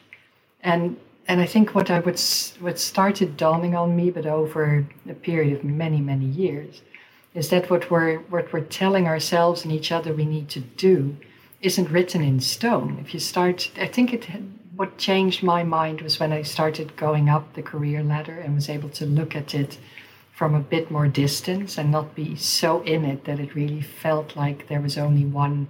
And 0.63 0.95
and 1.27 1.41
I 1.41 1.45
think 1.45 1.75
what 1.75 1.91
I 1.91 1.99
would 1.99 2.21
what 2.61 2.79
started 2.79 3.35
dawning 3.35 3.75
on 3.75 3.97
me, 3.97 4.11
but 4.11 4.25
over 4.25 4.87
a 5.09 5.13
period 5.13 5.57
of 5.57 5.65
many 5.65 5.99
many 5.99 6.25
years, 6.25 6.81
is 7.33 7.49
that 7.49 7.69
what 7.69 7.91
we're 7.91 8.19
what 8.29 8.53
we're 8.53 8.61
telling 8.61 9.07
ourselves 9.07 9.65
and 9.65 9.73
each 9.73 9.91
other 9.91 10.13
we 10.13 10.25
need 10.25 10.47
to 10.51 10.61
do 10.61 11.17
isn't 11.59 11.91
written 11.91 12.23
in 12.23 12.39
stone. 12.39 12.97
If 13.01 13.13
you 13.13 13.19
start, 13.19 13.71
I 13.75 13.87
think 13.87 14.13
it 14.13 14.25
what 14.77 14.97
changed 14.97 15.43
my 15.43 15.63
mind 15.63 15.99
was 15.99 16.17
when 16.17 16.31
I 16.31 16.43
started 16.43 16.95
going 16.95 17.27
up 17.27 17.55
the 17.55 17.61
career 17.61 18.03
ladder 18.03 18.39
and 18.39 18.55
was 18.55 18.69
able 18.69 18.91
to 18.91 19.05
look 19.05 19.35
at 19.35 19.53
it 19.53 19.79
from 20.39 20.55
a 20.55 20.69
bit 20.75 20.89
more 20.89 21.09
distance 21.25 21.77
and 21.77 21.91
not 21.91 22.15
be 22.15 22.29
so 22.35 22.81
in 22.83 23.03
it 23.03 23.25
that 23.25 23.41
it 23.41 23.55
really 23.55 23.81
felt 23.81 24.37
like 24.37 24.67
there 24.69 24.85
was 24.87 24.97
only 24.97 25.25
one 25.25 25.67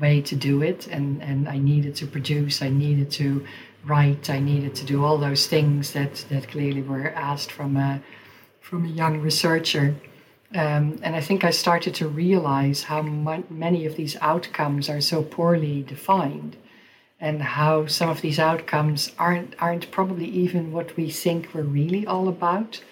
way 0.00 0.20
to 0.20 0.34
do 0.34 0.54
it 0.70 0.80
and 0.88 1.22
and 1.22 1.48
I 1.48 1.58
needed 1.58 1.94
to 2.00 2.06
produce, 2.06 2.60
I 2.68 2.70
needed 2.70 3.08
to 3.22 3.28
write, 3.84 4.24
I 4.28 4.40
needed 4.40 4.74
to 4.80 4.84
do 4.92 5.04
all 5.04 5.18
those 5.18 5.46
things 5.46 5.92
that 5.92 6.12
that 6.30 6.48
clearly 6.48 6.82
were 6.82 7.10
asked 7.30 7.52
from 7.58 7.76
a 7.76 8.02
from 8.60 8.84
a 8.84 8.96
young 9.02 9.14
researcher 9.28 9.86
um, 10.54 10.98
and 11.04 11.14
I 11.14 11.20
think 11.20 11.44
I 11.44 11.50
started 11.50 11.94
to 11.96 12.08
realize 12.08 12.82
how 12.82 13.02
many 13.02 13.86
of 13.86 13.94
these 13.94 14.16
outcomes 14.20 14.88
are 14.88 15.00
so 15.00 15.22
poorly 15.22 15.84
defined, 15.84 16.56
and 17.20 17.40
how 17.40 17.86
some 17.86 18.08
of 18.10 18.20
these 18.20 18.40
outcomes 18.40 19.12
aren't 19.16 19.54
aren't 19.62 19.92
probably 19.92 20.26
even 20.26 20.72
what 20.72 20.96
we 20.96 21.08
think 21.10 21.40
we're 21.54 21.62
really 21.80 22.04
all 22.04 22.26
about. 22.28 22.82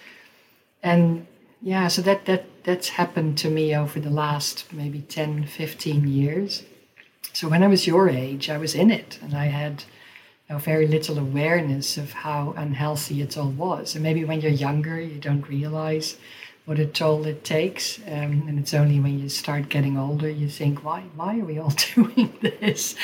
And 0.82 1.26
yeah, 1.60 1.88
so 1.88 2.02
that 2.02 2.26
that 2.26 2.46
that's 2.64 2.90
happened 2.90 3.38
to 3.38 3.50
me 3.50 3.74
over 3.74 3.98
the 3.98 4.10
last 4.10 4.72
maybe 4.72 5.00
10, 5.00 5.46
15 5.46 6.06
years. 6.06 6.64
So 7.32 7.48
when 7.48 7.62
I 7.62 7.66
was 7.66 7.86
your 7.86 8.08
age, 8.08 8.50
I 8.50 8.58
was 8.58 8.74
in 8.74 8.90
it, 8.90 9.18
and 9.22 9.34
I 9.34 9.46
had 9.46 9.84
you 10.48 10.54
know, 10.54 10.58
very 10.58 10.86
little 10.86 11.18
awareness 11.18 11.96
of 11.96 12.12
how 12.12 12.54
unhealthy 12.56 13.22
it 13.22 13.36
all 13.36 13.50
was. 13.50 13.94
And 13.94 14.02
maybe 14.02 14.24
when 14.24 14.40
you're 14.40 14.50
younger, 14.50 15.00
you 15.00 15.20
don't 15.20 15.48
realize 15.48 16.16
what 16.68 16.78
a 16.78 16.84
toll 16.84 17.26
it 17.26 17.44
takes. 17.44 17.98
Um, 18.06 18.44
and 18.46 18.58
it's 18.58 18.74
only 18.74 19.00
when 19.00 19.18
you 19.18 19.30
start 19.30 19.70
getting 19.70 19.96
older 19.96 20.28
you 20.28 20.48
think, 20.48 20.84
why, 20.84 21.04
why 21.16 21.38
are 21.38 21.44
we 21.44 21.58
all 21.58 21.72
doing 21.94 22.30
this? 22.42 22.94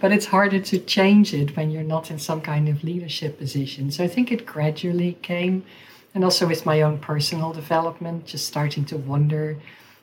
But 0.00 0.10
it's 0.10 0.26
harder 0.26 0.58
to 0.58 0.78
change 0.80 1.32
it 1.32 1.56
when 1.56 1.70
you're 1.70 1.84
not 1.84 2.10
in 2.10 2.18
some 2.18 2.40
kind 2.40 2.68
of 2.68 2.82
leadership 2.82 3.38
position. 3.38 3.92
So 3.92 4.02
I 4.02 4.08
think 4.08 4.32
it 4.32 4.44
gradually 4.44 5.18
came. 5.22 5.64
And 6.14 6.24
also 6.24 6.46
with 6.46 6.66
my 6.66 6.82
own 6.82 6.98
personal 6.98 7.52
development, 7.52 8.26
just 8.26 8.46
starting 8.46 8.84
to 8.86 8.96
wonder 8.96 9.58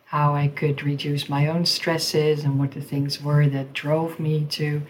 how 0.05 0.33
I 0.33 0.47
could 0.47 0.83
reduce 0.83 1.29
my 1.29 1.47
own 1.47 1.65
stresses 1.65 2.43
and 2.43 2.57
what 2.59 2.71
the 2.71 2.81
things 2.81 3.21
were 3.21 3.47
that 3.47 3.73
drove 3.73 4.19
me 4.19 4.45
to 4.51 4.81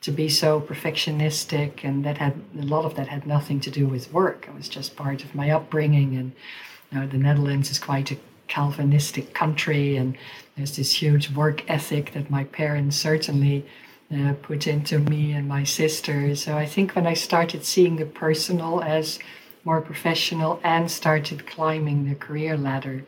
to 0.00 0.12
be 0.12 0.28
so 0.28 0.60
perfectionistic 0.60 1.82
and 1.82 2.04
that 2.04 2.18
had 2.18 2.40
a 2.56 2.62
lot 2.62 2.84
of 2.84 2.94
that 2.94 3.08
had 3.08 3.26
nothing 3.26 3.58
to 3.58 3.68
do 3.68 3.84
with 3.84 4.12
work 4.12 4.46
it 4.46 4.54
was 4.54 4.68
just 4.68 4.94
part 4.94 5.24
of 5.24 5.34
my 5.34 5.50
upbringing 5.50 6.14
and 6.14 6.30
you 6.90 6.98
know, 6.98 7.06
the 7.06 7.18
Netherlands 7.18 7.70
is 7.70 7.78
quite 7.78 8.10
a 8.10 8.18
Calvinistic 8.46 9.34
country, 9.34 9.96
and 9.96 10.16
there's 10.56 10.76
this 10.76 11.02
huge 11.02 11.30
work 11.30 11.68
ethic 11.68 12.12
that 12.12 12.30
my 12.30 12.44
parents 12.44 12.96
certainly 12.96 13.66
uh, 14.10 14.32
put 14.40 14.66
into 14.66 14.98
me 14.98 15.32
and 15.32 15.46
my 15.46 15.64
sister. 15.64 16.34
So 16.34 16.56
I 16.56 16.64
think 16.64 16.94
when 16.94 17.06
I 17.06 17.12
started 17.12 17.64
seeing 17.64 17.96
the 17.96 18.06
personal 18.06 18.82
as 18.82 19.18
more 19.68 19.82
professional 19.82 20.58
and 20.64 20.90
started 20.90 21.46
climbing 21.46 22.08
the 22.08 22.14
career 22.14 22.56
ladder, 22.56 23.04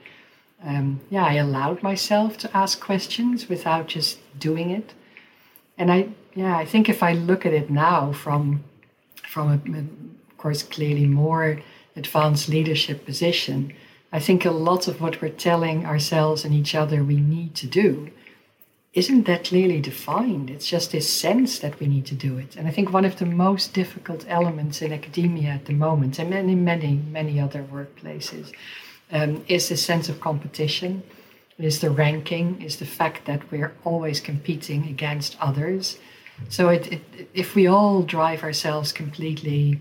um, 0.62 1.00
yeah, 1.08 1.24
I 1.24 1.36
allowed 1.46 1.82
myself 1.82 2.36
to 2.42 2.54
ask 2.54 2.78
questions 2.90 3.48
without 3.48 3.86
just 3.86 4.18
doing 4.38 4.68
it. 4.68 4.92
And 5.78 5.90
I, 5.90 6.08
yeah, 6.34 6.54
I 6.62 6.66
think 6.66 6.90
if 6.90 7.02
I 7.02 7.12
look 7.14 7.46
at 7.46 7.54
it 7.54 7.70
now 7.70 8.12
from, 8.12 8.62
from 9.26 9.46
a, 9.48 9.78
of 10.30 10.36
course, 10.36 10.62
clearly 10.62 11.06
more 11.06 11.62
advanced 11.96 12.50
leadership 12.50 13.06
position, 13.06 13.72
I 14.12 14.20
think 14.20 14.44
a 14.44 14.50
lot 14.50 14.86
of 14.86 15.00
what 15.00 15.22
we're 15.22 15.30
telling 15.50 15.86
ourselves 15.86 16.44
and 16.44 16.54
each 16.54 16.74
other 16.74 17.02
we 17.02 17.16
need 17.16 17.54
to 17.62 17.66
do 17.66 18.10
isn't 18.92 19.24
that 19.26 19.44
clearly 19.44 19.80
defined. 19.80 20.50
It's 20.50 20.66
just 20.66 20.90
this 20.90 21.08
sense 21.08 21.60
that 21.60 21.78
we 21.78 21.86
need 21.86 22.06
to 22.06 22.14
do 22.14 22.38
it. 22.38 22.56
And 22.56 22.66
I 22.66 22.72
think 22.72 22.92
one 22.92 23.04
of 23.04 23.18
the 23.18 23.26
most 23.26 23.72
difficult 23.72 24.24
elements 24.28 24.82
in 24.82 24.92
academia 24.92 25.50
at 25.50 25.66
the 25.66 25.74
moment, 25.74 26.18
and 26.18 26.34
in 26.34 26.64
many, 26.64 26.94
many 26.94 27.38
other 27.38 27.62
workplaces, 27.62 28.52
um, 29.12 29.44
is 29.46 29.68
the 29.68 29.76
sense 29.76 30.08
of 30.08 30.20
competition. 30.20 31.02
is 31.58 31.80
the 31.80 31.90
ranking, 31.90 32.60
is 32.62 32.78
the 32.78 32.86
fact 32.86 33.26
that 33.26 33.50
we're 33.52 33.74
always 33.84 34.18
competing 34.18 34.88
against 34.88 35.36
others. 35.40 35.98
So 36.48 36.70
it, 36.70 36.92
it, 36.92 37.28
if 37.34 37.54
we 37.54 37.66
all 37.66 38.02
drive 38.02 38.42
ourselves 38.42 38.92
completely 38.92 39.80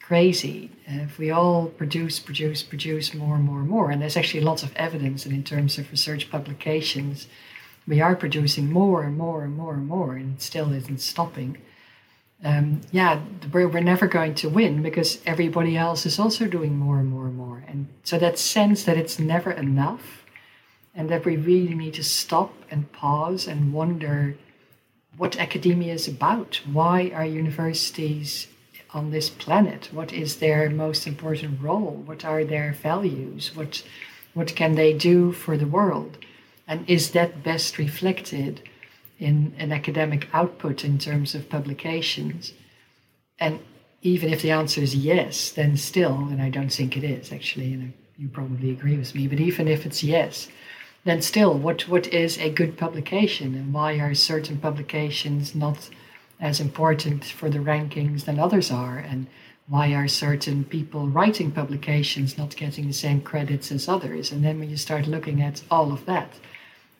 crazy, 0.00 0.70
uh, 0.88 1.02
if 1.02 1.18
we 1.18 1.30
all 1.30 1.66
produce, 1.66 2.18
produce, 2.18 2.62
produce 2.62 3.14
more 3.14 3.36
and 3.36 3.44
more 3.44 3.60
and 3.60 3.68
more, 3.68 3.90
and 3.90 4.00
there's 4.00 4.16
actually 4.16 4.40
lots 4.40 4.62
of 4.62 4.74
evidence 4.76 5.24
that 5.24 5.32
in 5.32 5.44
terms 5.44 5.78
of 5.78 5.90
research 5.90 6.30
publications, 6.30 7.28
we 7.86 8.00
are 8.00 8.14
producing 8.14 8.72
more 8.72 9.02
and 9.02 9.16
more 9.16 9.42
and 9.44 9.56
more 9.56 9.74
and 9.74 9.86
more, 9.86 10.14
and 10.14 10.40
still 10.40 10.72
isn't 10.72 11.00
stopping. 11.00 11.58
Um, 12.42 12.80
yeah, 12.90 13.20
we're, 13.52 13.68
we're 13.68 13.80
never 13.80 14.06
going 14.06 14.34
to 14.36 14.48
win 14.48 14.82
because 14.82 15.20
everybody 15.26 15.76
else 15.76 16.06
is 16.06 16.18
also 16.18 16.46
doing 16.46 16.78
more 16.78 16.98
and 16.98 17.10
more 17.10 17.26
and 17.26 17.36
more. 17.36 17.64
And 17.68 17.88
so 18.02 18.18
that 18.18 18.38
sense 18.38 18.84
that 18.84 18.96
it's 18.96 19.18
never 19.18 19.50
enough 19.50 20.24
and 20.94 21.08
that 21.10 21.24
we 21.24 21.36
really 21.36 21.74
need 21.74 21.94
to 21.94 22.04
stop 22.04 22.54
and 22.70 22.90
pause 22.92 23.46
and 23.46 23.72
wonder 23.72 24.36
what 25.16 25.38
academia 25.38 25.92
is 25.92 26.08
about. 26.08 26.60
Why 26.70 27.12
are 27.14 27.26
universities 27.26 28.46
on 28.92 29.10
this 29.10 29.28
planet? 29.28 29.90
What 29.92 30.12
is 30.12 30.36
their 30.36 30.70
most 30.70 31.06
important 31.06 31.60
role? 31.60 32.02
What 32.06 32.24
are 32.24 32.44
their 32.44 32.72
values? 32.72 33.54
What, 33.54 33.82
what 34.34 34.56
can 34.56 34.74
they 34.74 34.94
do 34.94 35.32
for 35.32 35.56
the 35.56 35.66
world? 35.66 36.18
And 36.70 36.88
is 36.88 37.10
that 37.10 37.42
best 37.42 37.78
reflected 37.78 38.62
in 39.18 39.52
an 39.58 39.72
academic 39.72 40.28
output 40.32 40.84
in 40.84 40.98
terms 40.98 41.34
of 41.34 41.50
publications? 41.50 42.52
And 43.40 43.58
even 44.02 44.32
if 44.32 44.42
the 44.42 44.52
answer 44.52 44.80
is 44.80 44.94
yes, 44.94 45.50
then 45.50 45.76
still, 45.76 46.14
and 46.14 46.40
I 46.40 46.48
don't 46.48 46.72
think 46.72 46.96
it 46.96 47.02
is 47.02 47.32
actually, 47.32 47.66
you, 47.66 47.76
know, 47.76 47.90
you 48.16 48.28
probably 48.28 48.70
agree 48.70 48.96
with 48.96 49.16
me, 49.16 49.26
but 49.26 49.40
even 49.40 49.66
if 49.66 49.84
it's 49.84 50.04
yes, 50.04 50.46
then 51.02 51.22
still, 51.22 51.58
what, 51.58 51.88
what 51.88 52.06
is 52.06 52.38
a 52.38 52.50
good 52.50 52.78
publication 52.78 53.56
and 53.56 53.74
why 53.74 53.94
are 53.94 54.14
certain 54.14 54.58
publications 54.58 55.56
not 55.56 55.90
as 56.38 56.60
important 56.60 57.24
for 57.24 57.50
the 57.50 57.58
rankings 57.58 58.26
than 58.26 58.38
others 58.38 58.70
are? 58.70 58.98
And 58.98 59.26
why 59.66 59.92
are 59.92 60.06
certain 60.06 60.62
people 60.62 61.08
writing 61.08 61.50
publications 61.50 62.38
not 62.38 62.54
getting 62.54 62.86
the 62.86 62.92
same 62.92 63.22
credits 63.22 63.72
as 63.72 63.88
others? 63.88 64.30
And 64.30 64.44
then 64.44 64.60
when 64.60 64.70
you 64.70 64.76
start 64.76 65.08
looking 65.08 65.42
at 65.42 65.64
all 65.68 65.92
of 65.92 66.06
that, 66.06 66.34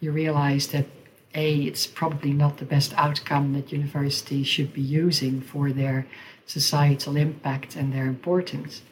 you 0.01 0.11
realize 0.13 0.69
that 0.69 0.87
a 1.35 1.55
it's 1.55 1.87
probably 1.87 2.33
not 2.33 2.59
the 2.59 2.65
best 2.65 2.93
outcome 2.97 3.53
that 3.53 3.73
universities 3.73 4.49
should 4.49 4.73
be 4.73 4.83
using 4.83 5.41
for 5.41 5.71
their 5.71 6.07
societal 6.47 7.17
impact 7.17 7.77
and 7.77 7.93
their 7.93 8.07
importance. 8.07 8.83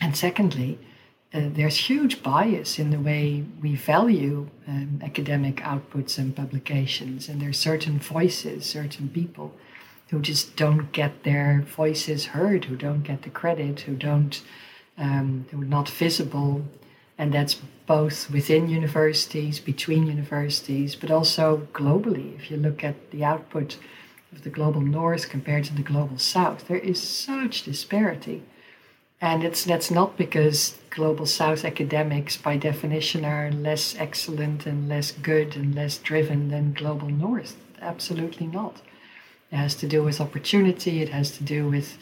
And 0.00 0.16
secondly 0.16 0.78
uh, 1.34 1.42
there's 1.52 1.76
huge 1.76 2.22
bias 2.22 2.78
in 2.78 2.90
the 2.90 2.98
way 2.98 3.44
we 3.60 3.74
value 3.74 4.48
um, 4.66 4.98
academic 5.02 5.56
outputs 5.56 6.16
and 6.16 6.34
publications 6.34 7.28
and 7.28 7.42
there's 7.42 7.58
certain 7.58 7.98
voices 7.98 8.64
certain 8.64 9.10
people 9.10 9.52
who 10.08 10.20
just 10.20 10.56
don't 10.56 10.90
get 10.92 11.24
their 11.24 11.66
voices 11.76 12.26
heard 12.26 12.64
who 12.64 12.76
don't 12.76 13.02
get 13.02 13.22
the 13.22 13.30
credit 13.30 13.80
who 13.80 13.94
don't 13.94 14.40
um, 14.96 15.44
who 15.50 15.60
are 15.60 15.66
not 15.66 15.88
visible 15.88 16.64
and 17.18 17.32
that's 17.32 17.60
both 17.86 18.30
within 18.30 18.68
universities, 18.68 19.58
between 19.58 20.06
universities, 20.06 20.94
but 20.94 21.10
also 21.10 21.66
globally. 21.72 22.36
If 22.36 22.50
you 22.50 22.56
look 22.56 22.84
at 22.84 23.10
the 23.10 23.24
output 23.24 23.76
of 24.30 24.44
the 24.44 24.50
global 24.50 24.80
north 24.80 25.28
compared 25.28 25.64
to 25.64 25.74
the 25.74 25.82
global 25.82 26.18
south, 26.18 26.68
there 26.68 26.78
is 26.78 27.02
such 27.02 27.64
disparity. 27.64 28.42
And 29.20 29.42
it's 29.42 29.64
that's 29.64 29.90
not 29.90 30.16
because 30.16 30.78
global 30.90 31.26
south 31.26 31.64
academics 31.64 32.36
by 32.36 32.56
definition 32.56 33.24
are 33.24 33.50
less 33.50 33.96
excellent 33.98 34.64
and 34.64 34.88
less 34.88 35.10
good 35.10 35.56
and 35.56 35.74
less 35.74 35.98
driven 35.98 36.48
than 36.50 36.72
global 36.72 37.08
north. 37.08 37.56
Absolutely 37.80 38.46
not. 38.46 38.80
It 39.50 39.56
has 39.56 39.74
to 39.76 39.88
do 39.88 40.04
with 40.04 40.20
opportunity, 40.20 41.02
it 41.02 41.08
has 41.08 41.32
to 41.38 41.42
do 41.42 41.68
with 41.68 41.98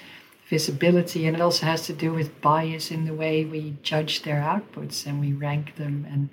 visibility, 0.49 1.27
and 1.27 1.37
it 1.37 1.43
also 1.43 1.67
has 1.67 1.87
to 1.87 1.93
do 1.93 2.13
with 2.13 2.41
bias 2.41 2.91
in 2.91 3.05
the 3.05 3.15
way 3.15 3.45
we 3.45 3.77
judge 3.83 4.23
their 4.23 4.41
outputs 4.41 5.07
and 5.07 5.21
we 5.21 5.33
rank 5.33 5.77
them 5.77 6.07
and 6.09 6.29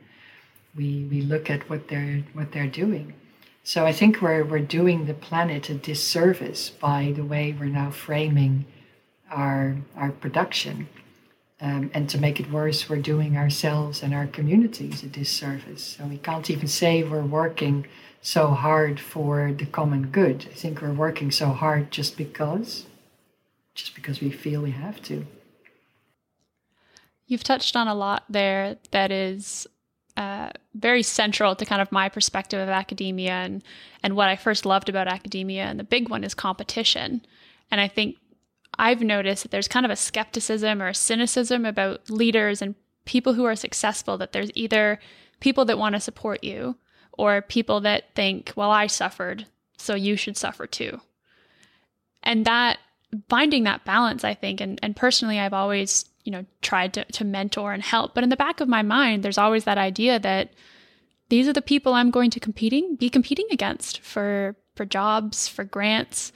we 0.76 1.06
we 1.10 1.22
look 1.22 1.50
at 1.50 1.70
what 1.70 1.88
they're 1.88 2.24
what 2.34 2.52
they're 2.52 2.68
doing. 2.68 3.14
So 3.64 3.86
I 3.86 3.92
think 3.92 4.22
we're 4.22 4.44
we're 4.44 4.60
doing 4.60 5.06
the 5.06 5.14
planet 5.14 5.70
a 5.70 5.76
disservice 5.76 6.70
by 6.70 7.14
the 7.16 7.24
way 7.24 7.56
we're 7.58 7.66
now 7.66 7.92
framing 7.92 8.66
our 9.32 9.78
our 9.96 10.12
production. 10.12 10.88
Um, 11.62 11.92
and 11.94 12.10
to 12.10 12.18
make 12.18 12.42
it 12.42 12.52
worse, 12.52 12.90
we're 12.90 12.98
doing 12.98 13.38
ourselves 13.38 14.04
and 14.04 14.14
our 14.14 14.28
communities 14.28 15.02
a 15.02 15.08
disservice. 15.08 15.96
So 15.98 16.06
we 16.06 16.18
can't 16.18 16.50
even 16.50 16.68
say 16.68 17.04
we're 17.04 17.24
working 17.24 17.88
so 18.22 18.50
hard 18.50 19.00
for 19.00 19.54
the 19.54 19.66
common 19.66 20.08
good. 20.08 20.46
I 20.52 20.56
think 20.56 20.82
we're 20.82 20.92
working 20.92 21.32
so 21.32 21.50
hard 21.50 21.90
just 21.90 22.18
because 22.18 22.86
just 23.76 23.96
because 23.96 24.22
we 24.22 24.30
feel 24.30 24.62
we 24.62 24.72
have 24.72 25.02
to. 25.04 25.26
You've 27.28 27.44
touched 27.44 27.76
on 27.76 27.88
a 27.88 27.96
lot 27.96 28.24
there 28.30 28.78
that 28.92 29.12
is 29.12 29.68
uh, 30.18 30.50
very 30.76 31.02
central 31.02 31.56
to 31.56 31.66
kind 31.66 31.82
of 31.82 31.92
my 31.92 32.10
perspective 32.10 32.60
of 32.60 32.70
academia 32.70 33.32
and 33.32 33.64
and 34.04 34.16
what 34.16 34.30
I 34.30 34.36
first 34.36 34.66
loved 34.66 34.90
about 34.90 35.08
academia. 35.08 35.64
And 35.64 35.80
the 35.80 35.84
big 35.84 36.10
one 36.10 36.24
is 36.24 36.34
competition. 36.34 37.26
And 37.72 37.82
I 37.82 37.88
think 37.88 38.18
I've 38.78 39.02
noticed 39.02 39.44
that 39.44 39.52
there's 39.52 39.68
kind 39.68 39.86
of 39.86 39.92
a 39.92 39.96
skepticism 39.96 40.82
or 40.82 40.90
a 40.90 40.94
cynicism 40.94 41.66
about 41.66 42.10
leaders 42.10 42.62
and 42.62 42.76
people 43.06 43.34
who 43.34 43.46
are 43.46 43.56
successful. 43.56 44.18
That 44.18 44.34
there's 44.34 44.52
either 44.54 45.00
people 45.40 45.66
that 45.66 45.80
want 45.80 45.96
to 45.96 46.00
support 46.00 46.44
you 46.44 46.78
or 47.14 47.42
people 47.42 47.80
that 47.82 48.14
think, 48.16 48.54
well, 48.56 48.72
I 48.72 48.88
suffered, 48.88 49.46
so 49.78 49.96
you 49.96 50.16
should 50.16 50.38
suffer 50.38 50.68
too. 50.68 51.00
And 52.22 52.46
that 52.46 52.80
finding 53.30 53.64
that 53.64 53.86
balance, 53.86 54.24
I 54.24 54.34
think, 54.34 54.62
and, 54.62 54.80
and 54.82 54.96
personally, 54.96 55.40
I've 55.40 55.54
always, 55.54 56.06
you 56.24 56.32
know, 56.32 56.46
tried 56.62 56.94
to, 56.94 57.06
to 57.06 57.24
mentor 57.24 57.74
and 57.74 57.84
help. 57.84 58.14
But 58.14 58.24
in 58.24 58.30
the 58.30 58.38
back 58.38 58.62
of 58.62 58.68
my 58.68 58.82
mind, 58.82 59.24
there's 59.24 59.38
always 59.38 59.64
that 59.66 59.78
idea 59.78 60.20
that 60.20 60.52
these 61.30 61.48
are 61.48 61.54
the 61.54 61.62
people 61.62 61.94
I'm 61.94 62.12
going 62.12 62.30
to 62.32 62.40
competing, 62.40 62.96
be 62.96 63.10
competing 63.10 63.48
against 63.52 64.00
for, 64.02 64.56
for 64.76 64.86
jobs, 64.86 65.48
for 65.48 65.64
grants. 65.64 66.32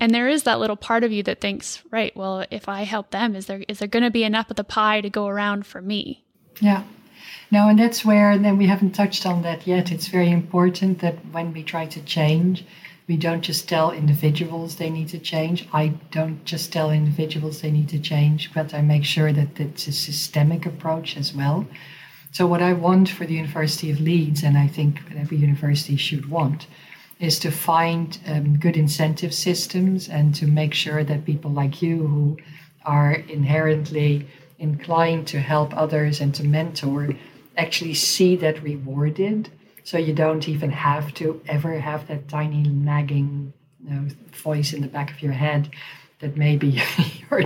And 0.00 0.14
there 0.14 0.28
is 0.28 0.42
that 0.44 0.58
little 0.58 0.76
part 0.76 1.04
of 1.04 1.12
you 1.12 1.22
that 1.24 1.40
thinks, 1.40 1.82
right, 1.90 2.16
well, 2.16 2.44
if 2.50 2.68
I 2.68 2.82
help 2.82 3.10
them, 3.10 3.36
is 3.36 3.46
there, 3.46 3.62
is 3.68 3.78
there 3.78 3.88
going 3.88 4.02
to 4.02 4.10
be 4.10 4.24
enough 4.24 4.50
of 4.50 4.56
the 4.56 4.64
pie 4.64 5.00
to 5.00 5.10
go 5.10 5.26
around 5.26 5.66
for 5.66 5.80
me? 5.80 6.24
Yeah. 6.60 6.84
No, 7.50 7.68
and 7.68 7.78
that's 7.78 8.04
where, 8.04 8.30
and 8.30 8.44
then 8.44 8.56
we 8.56 8.66
haven't 8.66 8.92
touched 8.92 9.26
on 9.26 9.42
that 9.42 9.66
yet. 9.66 9.92
It's 9.92 10.08
very 10.08 10.30
important 10.30 11.00
that 11.00 11.16
when 11.30 11.52
we 11.52 11.62
try 11.62 11.86
to 11.86 12.00
change, 12.02 12.64
we 13.12 13.18
don't 13.18 13.42
just 13.42 13.68
tell 13.68 13.90
individuals 13.90 14.76
they 14.76 14.88
need 14.88 15.10
to 15.10 15.18
change. 15.18 15.68
I 15.70 15.88
don't 16.10 16.42
just 16.46 16.72
tell 16.72 16.90
individuals 16.90 17.60
they 17.60 17.70
need 17.70 17.90
to 17.90 17.98
change, 17.98 18.54
but 18.54 18.72
I 18.72 18.80
make 18.80 19.04
sure 19.04 19.34
that 19.34 19.60
it's 19.60 19.86
a 19.86 19.92
systemic 19.92 20.64
approach 20.64 21.18
as 21.18 21.34
well. 21.34 21.66
So, 22.30 22.46
what 22.46 22.62
I 22.62 22.72
want 22.72 23.10
for 23.10 23.26
the 23.26 23.34
University 23.34 23.90
of 23.90 24.00
Leeds, 24.00 24.42
and 24.42 24.56
I 24.56 24.66
think 24.66 25.02
every 25.14 25.36
university 25.36 25.96
should 25.96 26.30
want, 26.30 26.66
is 27.20 27.38
to 27.40 27.50
find 27.50 28.18
um, 28.26 28.58
good 28.58 28.78
incentive 28.78 29.34
systems 29.34 30.08
and 30.08 30.34
to 30.36 30.46
make 30.46 30.72
sure 30.72 31.04
that 31.04 31.26
people 31.26 31.50
like 31.50 31.82
you 31.82 32.06
who 32.06 32.38
are 32.86 33.12
inherently 33.12 34.26
inclined 34.58 35.26
to 35.26 35.38
help 35.38 35.76
others 35.76 36.22
and 36.22 36.34
to 36.36 36.44
mentor 36.44 37.10
actually 37.58 37.92
see 37.92 38.36
that 38.36 38.62
rewarded 38.62 39.50
so 39.84 39.98
you 39.98 40.12
don't 40.12 40.48
even 40.48 40.70
have 40.70 41.12
to 41.14 41.40
ever 41.46 41.78
have 41.80 42.06
that 42.08 42.28
tiny 42.28 42.62
nagging 42.62 43.52
you 43.84 43.94
know, 43.94 44.08
voice 44.32 44.72
in 44.72 44.82
the 44.82 44.88
back 44.88 45.10
of 45.10 45.22
your 45.22 45.32
head 45.32 45.70
that 46.20 46.36
maybe 46.36 46.80
you're, 47.30 47.42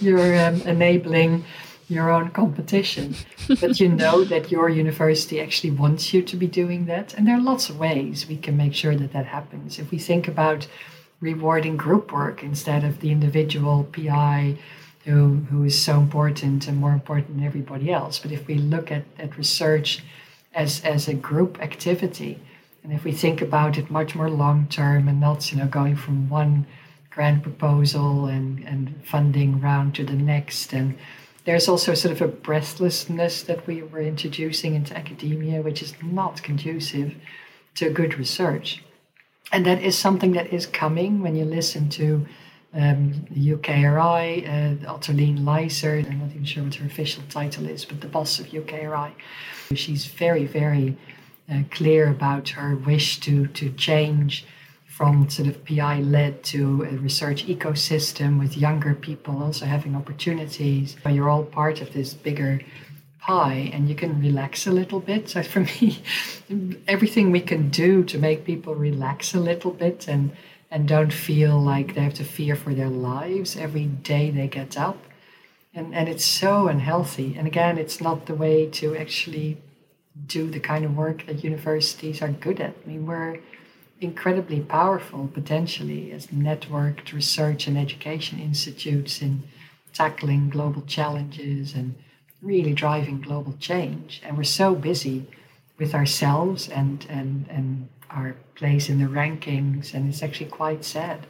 you're 0.00 0.46
um, 0.46 0.60
enabling 0.62 1.44
your 1.88 2.10
own 2.10 2.30
competition. 2.30 3.14
but 3.60 3.80
you 3.80 3.88
know 3.88 4.24
that 4.24 4.50
your 4.50 4.68
university 4.68 5.40
actually 5.40 5.72
wants 5.72 6.14
you 6.14 6.22
to 6.22 6.36
be 6.36 6.46
doing 6.46 6.86
that. 6.86 7.14
And 7.14 7.26
there 7.26 7.36
are 7.36 7.40
lots 7.40 7.68
of 7.68 7.78
ways 7.78 8.28
we 8.28 8.36
can 8.36 8.56
make 8.56 8.74
sure 8.74 8.94
that 8.94 9.12
that 9.12 9.26
happens. 9.26 9.78
If 9.78 9.90
we 9.90 9.98
think 9.98 10.28
about 10.28 10.68
rewarding 11.20 11.76
group 11.76 12.12
work 12.12 12.42
instead 12.42 12.84
of 12.84 13.00
the 13.00 13.10
individual 13.10 13.84
PI 13.84 14.56
who, 15.04 15.36
who 15.50 15.64
is 15.64 15.82
so 15.82 15.98
important 15.98 16.68
and 16.68 16.78
more 16.78 16.92
important 16.92 17.36
than 17.36 17.44
everybody 17.44 17.90
else. 17.90 18.18
But 18.18 18.32
if 18.32 18.46
we 18.46 18.54
look 18.54 18.92
at, 18.92 19.04
at 19.18 19.36
research 19.36 20.02
as 20.54 20.80
as 20.84 21.08
a 21.08 21.14
group 21.14 21.60
activity. 21.60 22.40
And 22.82 22.92
if 22.92 23.04
we 23.04 23.12
think 23.12 23.42
about 23.42 23.76
it 23.76 23.90
much 23.90 24.14
more 24.14 24.30
long 24.30 24.66
term 24.68 25.06
and 25.08 25.20
not, 25.20 25.52
you 25.52 25.58
know, 25.58 25.66
going 25.66 25.96
from 25.96 26.30
one 26.30 26.66
grant 27.10 27.42
proposal 27.42 28.26
and, 28.26 28.60
and 28.60 29.04
funding 29.04 29.60
round 29.60 29.94
to 29.96 30.04
the 30.04 30.14
next. 30.14 30.72
And 30.72 30.96
there's 31.44 31.68
also 31.68 31.94
sort 31.94 32.12
of 32.12 32.22
a 32.22 32.28
breathlessness 32.28 33.42
that 33.42 33.66
we 33.66 33.82
were 33.82 34.00
introducing 34.00 34.74
into 34.74 34.96
academia, 34.96 35.60
which 35.60 35.82
is 35.82 35.94
not 36.02 36.42
conducive 36.42 37.14
to 37.74 37.90
good 37.90 38.18
research. 38.18 38.82
And 39.52 39.66
that 39.66 39.82
is 39.82 39.98
something 39.98 40.32
that 40.32 40.52
is 40.52 40.66
coming 40.66 41.20
when 41.20 41.34
you 41.34 41.44
listen 41.44 41.88
to 41.90 42.26
um, 42.72 43.12
UKRI, 43.34 44.46
uh, 44.46 44.92
Ottoline 44.92 45.44
Leyser, 45.44 46.04
I'm 46.08 46.20
not 46.20 46.30
even 46.30 46.44
sure 46.44 46.64
what 46.64 46.74
her 46.76 46.86
official 46.86 47.22
title 47.28 47.66
is, 47.66 47.84
but 47.84 48.00
the 48.00 48.06
boss 48.06 48.38
of 48.38 48.46
UKRI. 48.46 49.12
She's 49.74 50.06
very, 50.06 50.46
very 50.46 50.96
uh, 51.50 51.62
clear 51.70 52.08
about 52.08 52.50
her 52.50 52.76
wish 52.76 53.20
to, 53.20 53.48
to 53.48 53.70
change 53.72 54.46
from 54.86 55.28
sort 55.30 55.48
of 55.48 55.64
PI 55.64 56.00
led 56.00 56.42
to 56.44 56.82
a 56.82 56.96
research 56.98 57.46
ecosystem 57.46 58.38
with 58.38 58.56
younger 58.56 58.94
people 58.94 59.42
also 59.42 59.64
having 59.64 59.96
opportunities. 59.96 60.96
You're 61.08 61.30
all 61.30 61.44
part 61.44 61.80
of 61.80 61.92
this 61.92 62.12
bigger 62.12 62.60
pie 63.20 63.70
and 63.72 63.88
you 63.88 63.94
can 63.94 64.20
relax 64.20 64.66
a 64.66 64.70
little 64.70 65.00
bit. 65.00 65.28
So 65.28 65.42
for 65.42 65.60
me, 65.60 66.02
everything 66.88 67.30
we 67.30 67.40
can 67.40 67.70
do 67.70 68.04
to 68.04 68.18
make 68.18 68.44
people 68.44 68.74
relax 68.74 69.34
a 69.34 69.40
little 69.40 69.70
bit 69.70 70.06
and 70.06 70.32
and 70.70 70.86
don't 70.86 71.12
feel 71.12 71.60
like 71.60 71.94
they 71.94 72.02
have 72.02 72.14
to 72.14 72.24
fear 72.24 72.54
for 72.54 72.74
their 72.74 72.88
lives 72.88 73.56
every 73.56 73.86
day 73.86 74.30
they 74.30 74.46
get 74.46 74.78
up. 74.78 74.98
And, 75.74 75.94
and 75.94 76.08
it's 76.08 76.24
so 76.24 76.68
unhealthy. 76.68 77.34
And 77.36 77.46
again, 77.46 77.78
it's 77.78 78.00
not 78.00 78.26
the 78.26 78.34
way 78.34 78.66
to 78.70 78.96
actually 78.96 79.58
do 80.26 80.50
the 80.50 80.60
kind 80.60 80.84
of 80.84 80.96
work 80.96 81.26
that 81.26 81.44
universities 81.44 82.22
are 82.22 82.28
good 82.28 82.60
at. 82.60 82.74
I 82.84 82.88
mean, 82.88 83.06
we're 83.06 83.38
incredibly 84.00 84.60
powerful 84.60 85.30
potentially 85.32 86.10
as 86.12 86.28
networked 86.28 87.12
research 87.12 87.66
and 87.66 87.76
education 87.76 88.38
institutes 88.38 89.20
in 89.20 89.42
tackling 89.92 90.50
global 90.50 90.82
challenges 90.82 91.74
and 91.74 91.94
really 92.42 92.72
driving 92.72 93.20
global 93.20 93.54
change. 93.58 94.22
And 94.24 94.36
we're 94.36 94.44
so 94.44 94.74
busy 94.74 95.26
with 95.78 95.94
ourselves 95.94 96.68
and, 96.68 97.06
and, 97.08 97.46
and 97.48 97.88
our 98.10 98.36
place 98.54 98.88
in 98.88 98.98
the 98.98 99.06
rankings, 99.06 99.94
and 99.94 100.08
it's 100.08 100.22
actually 100.22 100.50
quite 100.50 100.84
sad. 100.84 101.26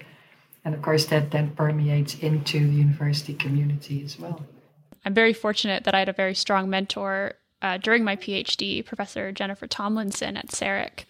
And 0.64 0.74
of 0.74 0.82
course, 0.82 1.06
that 1.06 1.30
then 1.30 1.50
permeates 1.50 2.14
into 2.18 2.58
the 2.58 2.74
university 2.74 3.34
community 3.34 4.02
as 4.04 4.18
well. 4.18 4.44
I'm 5.04 5.14
very 5.14 5.32
fortunate 5.32 5.84
that 5.84 5.94
I 5.94 6.00
had 6.00 6.08
a 6.08 6.14
very 6.14 6.34
strong 6.34 6.68
mentor 6.68 7.34
uh, 7.62 7.78
during 7.78 8.04
my 8.04 8.16
PhD, 8.16 8.84
Professor 8.84 9.32
Jennifer 9.32 9.66
Tomlinson 9.66 10.36
at 10.36 10.48
CERIC, 10.48 11.04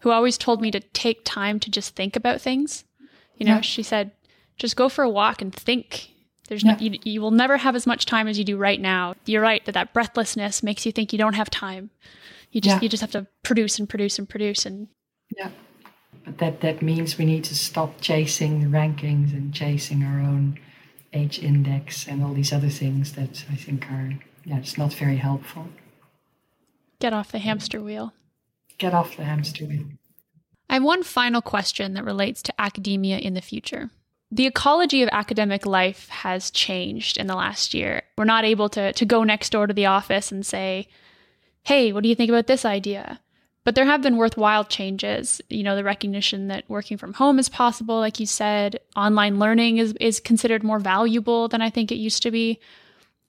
who 0.00 0.10
always 0.10 0.38
told 0.38 0.60
me 0.60 0.70
to 0.70 0.80
take 0.80 1.24
time 1.24 1.60
to 1.60 1.70
just 1.70 1.94
think 1.94 2.16
about 2.16 2.40
things. 2.40 2.84
You 3.36 3.46
know, 3.46 3.56
yeah. 3.56 3.60
she 3.60 3.82
said, 3.82 4.12
just 4.56 4.76
go 4.76 4.88
for 4.88 5.02
a 5.02 5.10
walk 5.10 5.42
and 5.42 5.54
think. 5.54 6.10
There's 6.48 6.62
yeah. 6.62 6.72
no, 6.72 6.78
you, 6.78 6.98
you 7.04 7.20
will 7.20 7.30
never 7.30 7.56
have 7.56 7.74
as 7.74 7.86
much 7.86 8.06
time 8.06 8.28
as 8.28 8.38
you 8.38 8.44
do 8.44 8.56
right 8.56 8.80
now. 8.80 9.14
You're 9.24 9.42
right 9.42 9.64
that 9.64 9.72
that 9.72 9.94
breathlessness 9.94 10.62
makes 10.62 10.84
you 10.84 10.92
think 10.92 11.12
you 11.12 11.18
don't 11.18 11.34
have 11.34 11.50
time. 11.50 11.90
You 12.52 12.60
just 12.60 12.76
yeah. 12.76 12.82
you 12.82 12.88
just 12.88 13.00
have 13.00 13.10
to 13.12 13.26
produce 13.42 13.78
and 13.78 13.88
produce 13.88 14.18
and 14.18 14.28
produce 14.28 14.64
and 14.64 14.88
yeah. 15.36 15.50
But 16.24 16.38
that, 16.38 16.60
that 16.62 16.82
means 16.82 17.18
we 17.18 17.26
need 17.26 17.44
to 17.44 17.54
stop 17.54 18.00
chasing 18.00 18.60
the 18.60 18.76
rankings 18.78 19.32
and 19.32 19.52
chasing 19.52 20.02
our 20.02 20.20
own 20.20 20.58
h-index 21.12 22.08
and 22.08 22.22
all 22.22 22.32
these 22.32 22.52
other 22.52 22.70
things 22.70 23.12
that 23.12 23.44
I 23.50 23.56
think 23.56 23.90
are, 23.90 24.14
yeah, 24.44 24.58
it's 24.58 24.78
not 24.78 24.92
very 24.94 25.16
helpful. 25.16 25.68
Get 26.98 27.12
off 27.12 27.32
the 27.32 27.38
hamster 27.38 27.80
wheel. 27.80 28.14
Get 28.78 28.94
off 28.94 29.16
the 29.16 29.24
hamster 29.24 29.64
wheel. 29.64 29.84
I 30.70 30.74
have 30.74 30.82
one 30.82 31.02
final 31.02 31.42
question 31.42 31.94
that 31.94 32.04
relates 32.04 32.42
to 32.42 32.60
academia 32.60 33.18
in 33.18 33.34
the 33.34 33.42
future. 33.42 33.90
The 34.30 34.46
ecology 34.46 35.02
of 35.02 35.10
academic 35.12 35.66
life 35.66 36.08
has 36.08 36.50
changed 36.50 37.18
in 37.18 37.26
the 37.26 37.36
last 37.36 37.74
year. 37.74 38.02
We're 38.16 38.24
not 38.24 38.44
able 38.44 38.68
to, 38.70 38.92
to 38.92 39.04
go 39.04 39.22
next 39.22 39.50
door 39.50 39.66
to 39.66 39.74
the 39.74 39.86
office 39.86 40.32
and 40.32 40.44
say, 40.44 40.88
hey, 41.62 41.92
what 41.92 42.02
do 42.02 42.08
you 42.08 42.14
think 42.14 42.30
about 42.30 42.46
this 42.46 42.64
idea? 42.64 43.20
But 43.64 43.74
there 43.74 43.86
have 43.86 44.02
been 44.02 44.18
worthwhile 44.18 44.64
changes. 44.64 45.40
You 45.48 45.62
know, 45.62 45.74
the 45.74 45.84
recognition 45.84 46.48
that 46.48 46.68
working 46.68 46.98
from 46.98 47.14
home 47.14 47.38
is 47.38 47.48
possible, 47.48 47.98
like 47.98 48.20
you 48.20 48.26
said, 48.26 48.78
online 48.94 49.38
learning 49.38 49.78
is, 49.78 49.94
is 50.00 50.20
considered 50.20 50.62
more 50.62 50.78
valuable 50.78 51.48
than 51.48 51.62
I 51.62 51.70
think 51.70 51.90
it 51.90 51.96
used 51.96 52.22
to 52.24 52.30
be. 52.30 52.60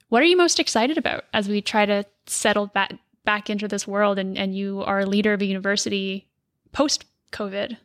What 0.09 0.21
are 0.21 0.25
you 0.25 0.37
most 0.37 0.59
excited 0.59 0.97
about 0.97 1.23
as 1.33 1.47
we 1.47 1.61
try 1.61 1.85
to 1.85 2.05
settle 2.27 2.67
back 2.67 2.93
back 3.23 3.49
into 3.49 3.67
this 3.67 3.87
world 3.87 4.19
and, 4.19 4.37
and 4.37 4.55
you 4.55 4.83
are 4.83 4.99
a 4.99 5.05
leader 5.05 5.33
of 5.33 5.41
a 5.41 5.45
university 5.45 6.27
post 6.73 7.05
COVID? 7.31 7.77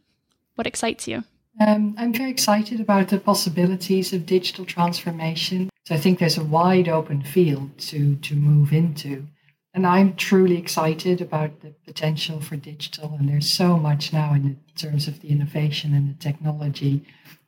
What 0.57 0.67
excites 0.67 1.09
you? 1.09 1.25
Um, 1.61 1.95
I'm 1.99 2.13
very 2.13 2.31
excited 2.31 2.81
about 2.81 3.09
the 3.09 3.19
possibilities 3.19 4.13
of 4.13 4.27
digital 4.27 4.65
transformation. 4.65 5.71
So 5.85 5.95
I 5.95 5.99
think 5.99 6.19
there's 6.19 6.39
a 6.39 6.45
wide 6.45 6.89
open 6.89 7.23
field 7.23 7.79
to 7.79 8.17
to 8.17 8.35
move 8.35 8.73
into. 8.73 9.27
And 9.73 9.87
I'm 9.87 10.17
truly 10.17 10.57
excited 10.57 11.21
about 11.21 11.61
the 11.61 11.71
potential 11.87 12.41
for 12.41 12.57
digital. 12.57 13.17
And 13.19 13.29
there's 13.29 13.49
so 13.49 13.77
much 13.77 14.13
now 14.13 14.35
in 14.35 14.59
terms 14.77 15.07
of 15.07 15.21
the 15.21 15.29
innovation 15.29 15.95
and 15.95 16.11
the 16.11 16.19
technology. 16.19 17.05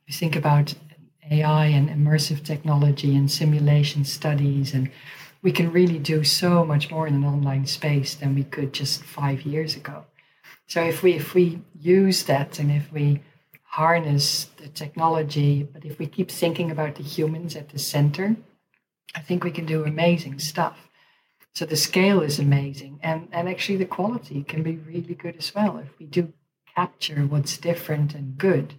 You 0.07 0.15
think 0.15 0.37
about 0.37 0.75
AI 1.31 1.67
and 1.67 1.89
immersive 1.89 2.45
technology 2.45 3.17
and 3.17 3.31
simulation 3.31 4.05
studies, 4.05 4.75
and 4.75 4.91
we 5.41 5.51
can 5.51 5.73
really 5.73 5.99
do 5.99 6.23
so 6.23 6.65
much 6.65 6.91
more 6.91 7.07
in 7.07 7.15
an 7.15 7.25
online 7.25 7.67
space 7.67 8.15
than 8.15 8.35
we 8.35 8.45
could 8.45 8.73
just 8.73 9.03
five 9.03 9.43
years 9.43 9.75
ago. 9.75 10.05
So 10.67 10.83
if 10.83 11.03
we 11.03 11.15
if 11.15 11.35
we 11.35 11.61
use 11.79 12.25
that 12.25 12.59
and 12.59 12.71
if 12.71 12.93
we 12.93 13.23
harness 13.63 14.45
the 14.59 14.69
technology, 14.69 15.63
but 15.65 15.85
if 15.85 15.99
we 15.99 16.07
keep 16.07 16.31
thinking 16.31 16.71
about 16.71 16.97
the 16.97 17.03
humans 17.03 17.57
at 17.57 17.71
the 17.71 17.79
center, 17.79 18.37
I 19.15 19.21
think 19.21 19.43
we 19.43 19.51
can 19.51 19.67
do 19.67 19.85
amazing 19.85 20.39
stuff. 20.39 20.77
So 21.55 21.67
the 21.67 21.77
scale 21.77 22.23
is 22.23 22.39
amazing, 22.39 22.99
and 23.03 23.29
and 23.33 23.49
actually 23.49 23.79
the 23.79 23.85
quality 23.85 24.43
can 24.43 24.63
be 24.63 24.77
really 24.77 25.15
good 25.15 25.37
as 25.37 25.55
well 25.55 25.79
if 25.79 25.99
we 25.99 26.07
do 26.07 26.33
capture 26.75 27.27
what's 27.27 27.59
different 27.59 28.15
and 28.15 28.39
good, 28.39 28.75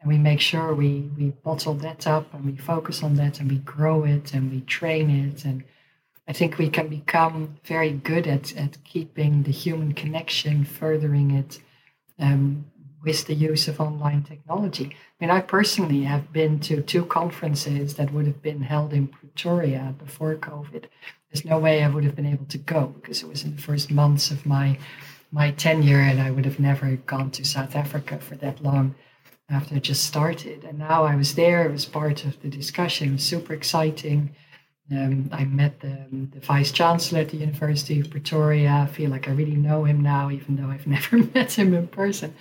and 0.00 0.10
we 0.10 0.18
make 0.18 0.40
sure 0.40 0.74
we 0.74 1.10
we 1.16 1.30
bottle 1.30 1.74
that 1.74 2.06
up 2.06 2.32
and 2.34 2.44
we 2.44 2.56
focus 2.56 3.02
on 3.02 3.14
that 3.16 3.40
and 3.40 3.50
we 3.50 3.58
grow 3.58 4.04
it 4.04 4.34
and 4.34 4.50
we 4.50 4.60
train 4.62 5.08
it 5.08 5.44
and 5.44 5.64
I 6.30 6.32
think 6.32 6.58
we 6.58 6.70
can 6.70 6.86
become 6.86 7.56
very 7.64 7.90
good 7.90 8.28
at, 8.28 8.56
at 8.56 8.84
keeping 8.84 9.42
the 9.42 9.50
human 9.50 9.94
connection, 9.94 10.64
furthering 10.64 11.32
it 11.32 11.58
um, 12.20 12.66
with 13.02 13.26
the 13.26 13.34
use 13.34 13.66
of 13.66 13.80
online 13.80 14.22
technology. 14.22 14.94
I 14.94 15.24
mean, 15.24 15.30
I 15.32 15.40
personally 15.40 16.02
have 16.02 16.32
been 16.32 16.60
to 16.60 16.82
two 16.82 17.04
conferences 17.04 17.96
that 17.96 18.12
would 18.12 18.26
have 18.26 18.40
been 18.42 18.62
held 18.62 18.92
in 18.92 19.08
Pretoria 19.08 19.92
before 19.98 20.36
COVID, 20.36 20.84
there's 21.30 21.44
no 21.44 21.58
way 21.58 21.82
I 21.82 21.88
would 21.88 22.04
have 22.04 22.16
been 22.16 22.26
able 22.26 22.46
to 22.46 22.58
go 22.58 22.86
because 22.86 23.22
it 23.22 23.28
was 23.28 23.44
in 23.44 23.54
the 23.54 23.62
first 23.62 23.90
months 23.90 24.30
of 24.30 24.46
my 24.46 24.78
my 25.32 25.52
tenure, 25.52 26.00
and 26.00 26.20
I 26.20 26.32
would 26.32 26.44
have 26.44 26.58
never 26.58 26.96
gone 26.96 27.30
to 27.32 27.44
South 27.44 27.76
Africa 27.76 28.18
for 28.18 28.34
that 28.36 28.64
long 28.64 28.96
after 29.48 29.76
I 29.76 29.78
just 29.78 30.04
started. 30.04 30.64
And 30.64 30.78
now 30.78 31.04
I 31.04 31.14
was 31.14 31.36
there; 31.36 31.64
it 31.64 31.72
was 31.72 31.84
part 31.84 32.24
of 32.24 32.40
the 32.42 32.48
discussion. 32.48 33.10
It 33.10 33.12
was 33.12 33.24
super 33.24 33.54
exciting. 33.54 34.34
Um, 34.90 35.28
I 35.30 35.44
met 35.44 35.78
the, 35.80 36.04
the 36.32 36.40
vice 36.40 36.72
chancellor 36.72 37.20
at 37.20 37.28
the 37.28 37.36
University 37.36 38.00
of 38.00 38.10
Pretoria. 38.10 38.72
I 38.72 38.86
feel 38.86 39.08
like 39.08 39.28
I 39.28 39.30
really 39.30 39.54
know 39.54 39.84
him 39.84 40.00
now, 40.00 40.32
even 40.32 40.56
though 40.56 40.68
I've 40.68 40.86
never 40.96 41.18
met 41.18 41.52
him 41.52 41.74
in 41.74 41.86
person. 41.86 42.34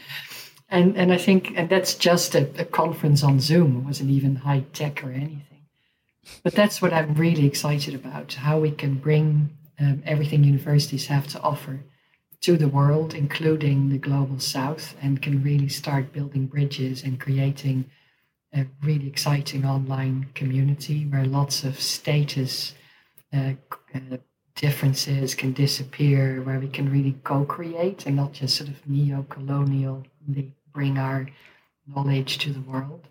And 0.67 0.97
and 0.97 1.13
I 1.13 1.17
think 1.17 1.53
and 1.55 1.69
that's 1.69 1.93
just 1.93 2.33
a, 2.33 2.49
a 2.59 2.65
conference 2.65 3.23
on 3.23 3.39
Zoom. 3.39 3.77
It 3.77 3.85
wasn't 3.85 4.09
even 4.09 4.35
high 4.37 4.65
tech 4.73 5.03
or 5.03 5.11
anything. 5.11 5.48
But 6.43 6.53
that's 6.53 6.81
what 6.81 6.93
I'm 6.93 7.13
really 7.15 7.45
excited 7.45 7.93
about 7.93 8.33
how 8.33 8.59
we 8.59 8.71
can 8.71 8.95
bring 8.95 9.57
um, 9.79 10.03
everything 10.05 10.43
universities 10.43 11.07
have 11.07 11.27
to 11.27 11.41
offer 11.41 11.81
to 12.41 12.57
the 12.57 12.67
world, 12.67 13.13
including 13.13 13.89
the 13.89 13.97
global 13.97 14.39
south, 14.39 14.95
and 15.01 15.21
can 15.21 15.43
really 15.43 15.67
start 15.67 16.13
building 16.13 16.47
bridges 16.47 17.03
and 17.03 17.19
creating 17.19 17.89
a 18.53 18.65
really 18.81 19.07
exciting 19.07 19.65
online 19.65 20.29
community 20.33 21.05
where 21.05 21.25
lots 21.25 21.63
of 21.63 21.79
status 21.79 22.73
uh, 23.33 23.53
uh, 23.93 24.17
differences 24.55 25.35
can 25.35 25.53
disappear, 25.53 26.41
where 26.41 26.59
we 26.59 26.67
can 26.67 26.91
really 26.91 27.17
co 27.23 27.45
create 27.45 28.05
and 28.05 28.15
not 28.15 28.33
just 28.33 28.55
sort 28.57 28.69
of 28.69 28.87
neo 28.87 29.23
colonially 29.29 30.53
bring 30.73 30.97
our 30.97 31.27
knowledge 31.87 32.37
to 32.39 32.53
the 32.53 32.61
world. 32.61 33.08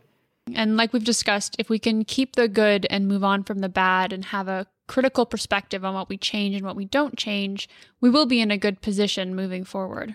And 0.57 0.77
like 0.77 0.93
we've 0.93 1.05
discussed, 1.05 1.57
if 1.59 1.69
we 1.69 1.79
can 1.79 2.05
keep 2.05 2.37
the 2.37 2.49
good 2.49 2.87
and 2.91 3.09
move 3.09 3.25
on 3.25 3.45
from 3.45 3.61
the 3.61 3.69
bad 3.69 4.13
and 4.13 4.27
have 4.27 4.49
a 4.49 4.67
critical 4.87 5.27
perspective 5.27 5.85
on 5.85 5.95
what 5.95 6.09
we 6.09 6.17
change 6.17 6.57
and 6.57 6.65
what 6.65 6.77
we 6.77 6.85
don't 6.85 7.17
change, 7.17 7.69
we 8.01 8.11
will 8.11 8.27
be 8.27 8.41
in 8.41 8.51
a 8.51 8.59
good 8.59 8.81
position 8.81 9.35
moving 9.35 9.65
forward. 9.65 10.15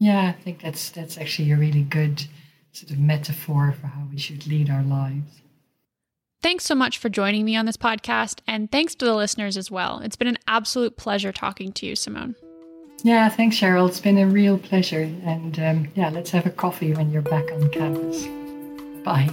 Yeah, 0.00 0.34
I 0.36 0.42
think 0.42 0.60
that's 0.60 0.90
that's 0.90 1.18
actually 1.18 1.52
a 1.52 1.56
really 1.56 1.82
good 1.82 2.24
sort 2.72 2.90
of 2.90 2.98
metaphor 2.98 3.72
for 3.80 3.86
how 3.86 4.06
we 4.10 4.18
should 4.18 4.46
lead 4.46 4.68
our 4.68 4.82
lives. 4.82 5.42
Thanks 6.42 6.64
so 6.64 6.74
much 6.74 6.98
for 6.98 7.08
joining 7.08 7.44
me 7.44 7.56
on 7.56 7.64
this 7.64 7.76
podcast, 7.76 8.40
and 8.46 8.70
thanks 8.70 8.94
to 8.96 9.04
the 9.04 9.14
listeners 9.14 9.56
as 9.56 9.70
well. 9.70 10.00
It's 10.00 10.16
been 10.16 10.28
an 10.28 10.38
absolute 10.46 10.96
pleasure 10.96 11.32
talking 11.32 11.72
to 11.72 11.86
you, 11.86 11.96
Simone. 11.96 12.34
Yeah, 13.02 13.28
thanks, 13.28 13.56
Cheryl. 13.56 13.88
It's 13.88 14.00
been 14.00 14.18
a 14.18 14.26
real 14.26 14.58
pleasure. 14.58 15.02
And 15.24 15.58
um, 15.58 15.88
yeah, 15.94 16.08
let's 16.08 16.30
have 16.30 16.46
a 16.46 16.50
coffee 16.50 16.94
when 16.94 17.10
you're 17.10 17.22
back 17.22 17.52
on 17.52 17.68
campus. 17.70 18.26
Bye. 19.04 19.28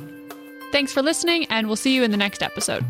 Thanks 0.72 0.94
for 0.94 1.02
listening, 1.02 1.46
and 1.46 1.68
we'll 1.68 1.76
see 1.76 1.94
you 1.94 2.04
in 2.04 2.12
the 2.12 2.18
next 2.18 2.42
episode. 2.42 2.86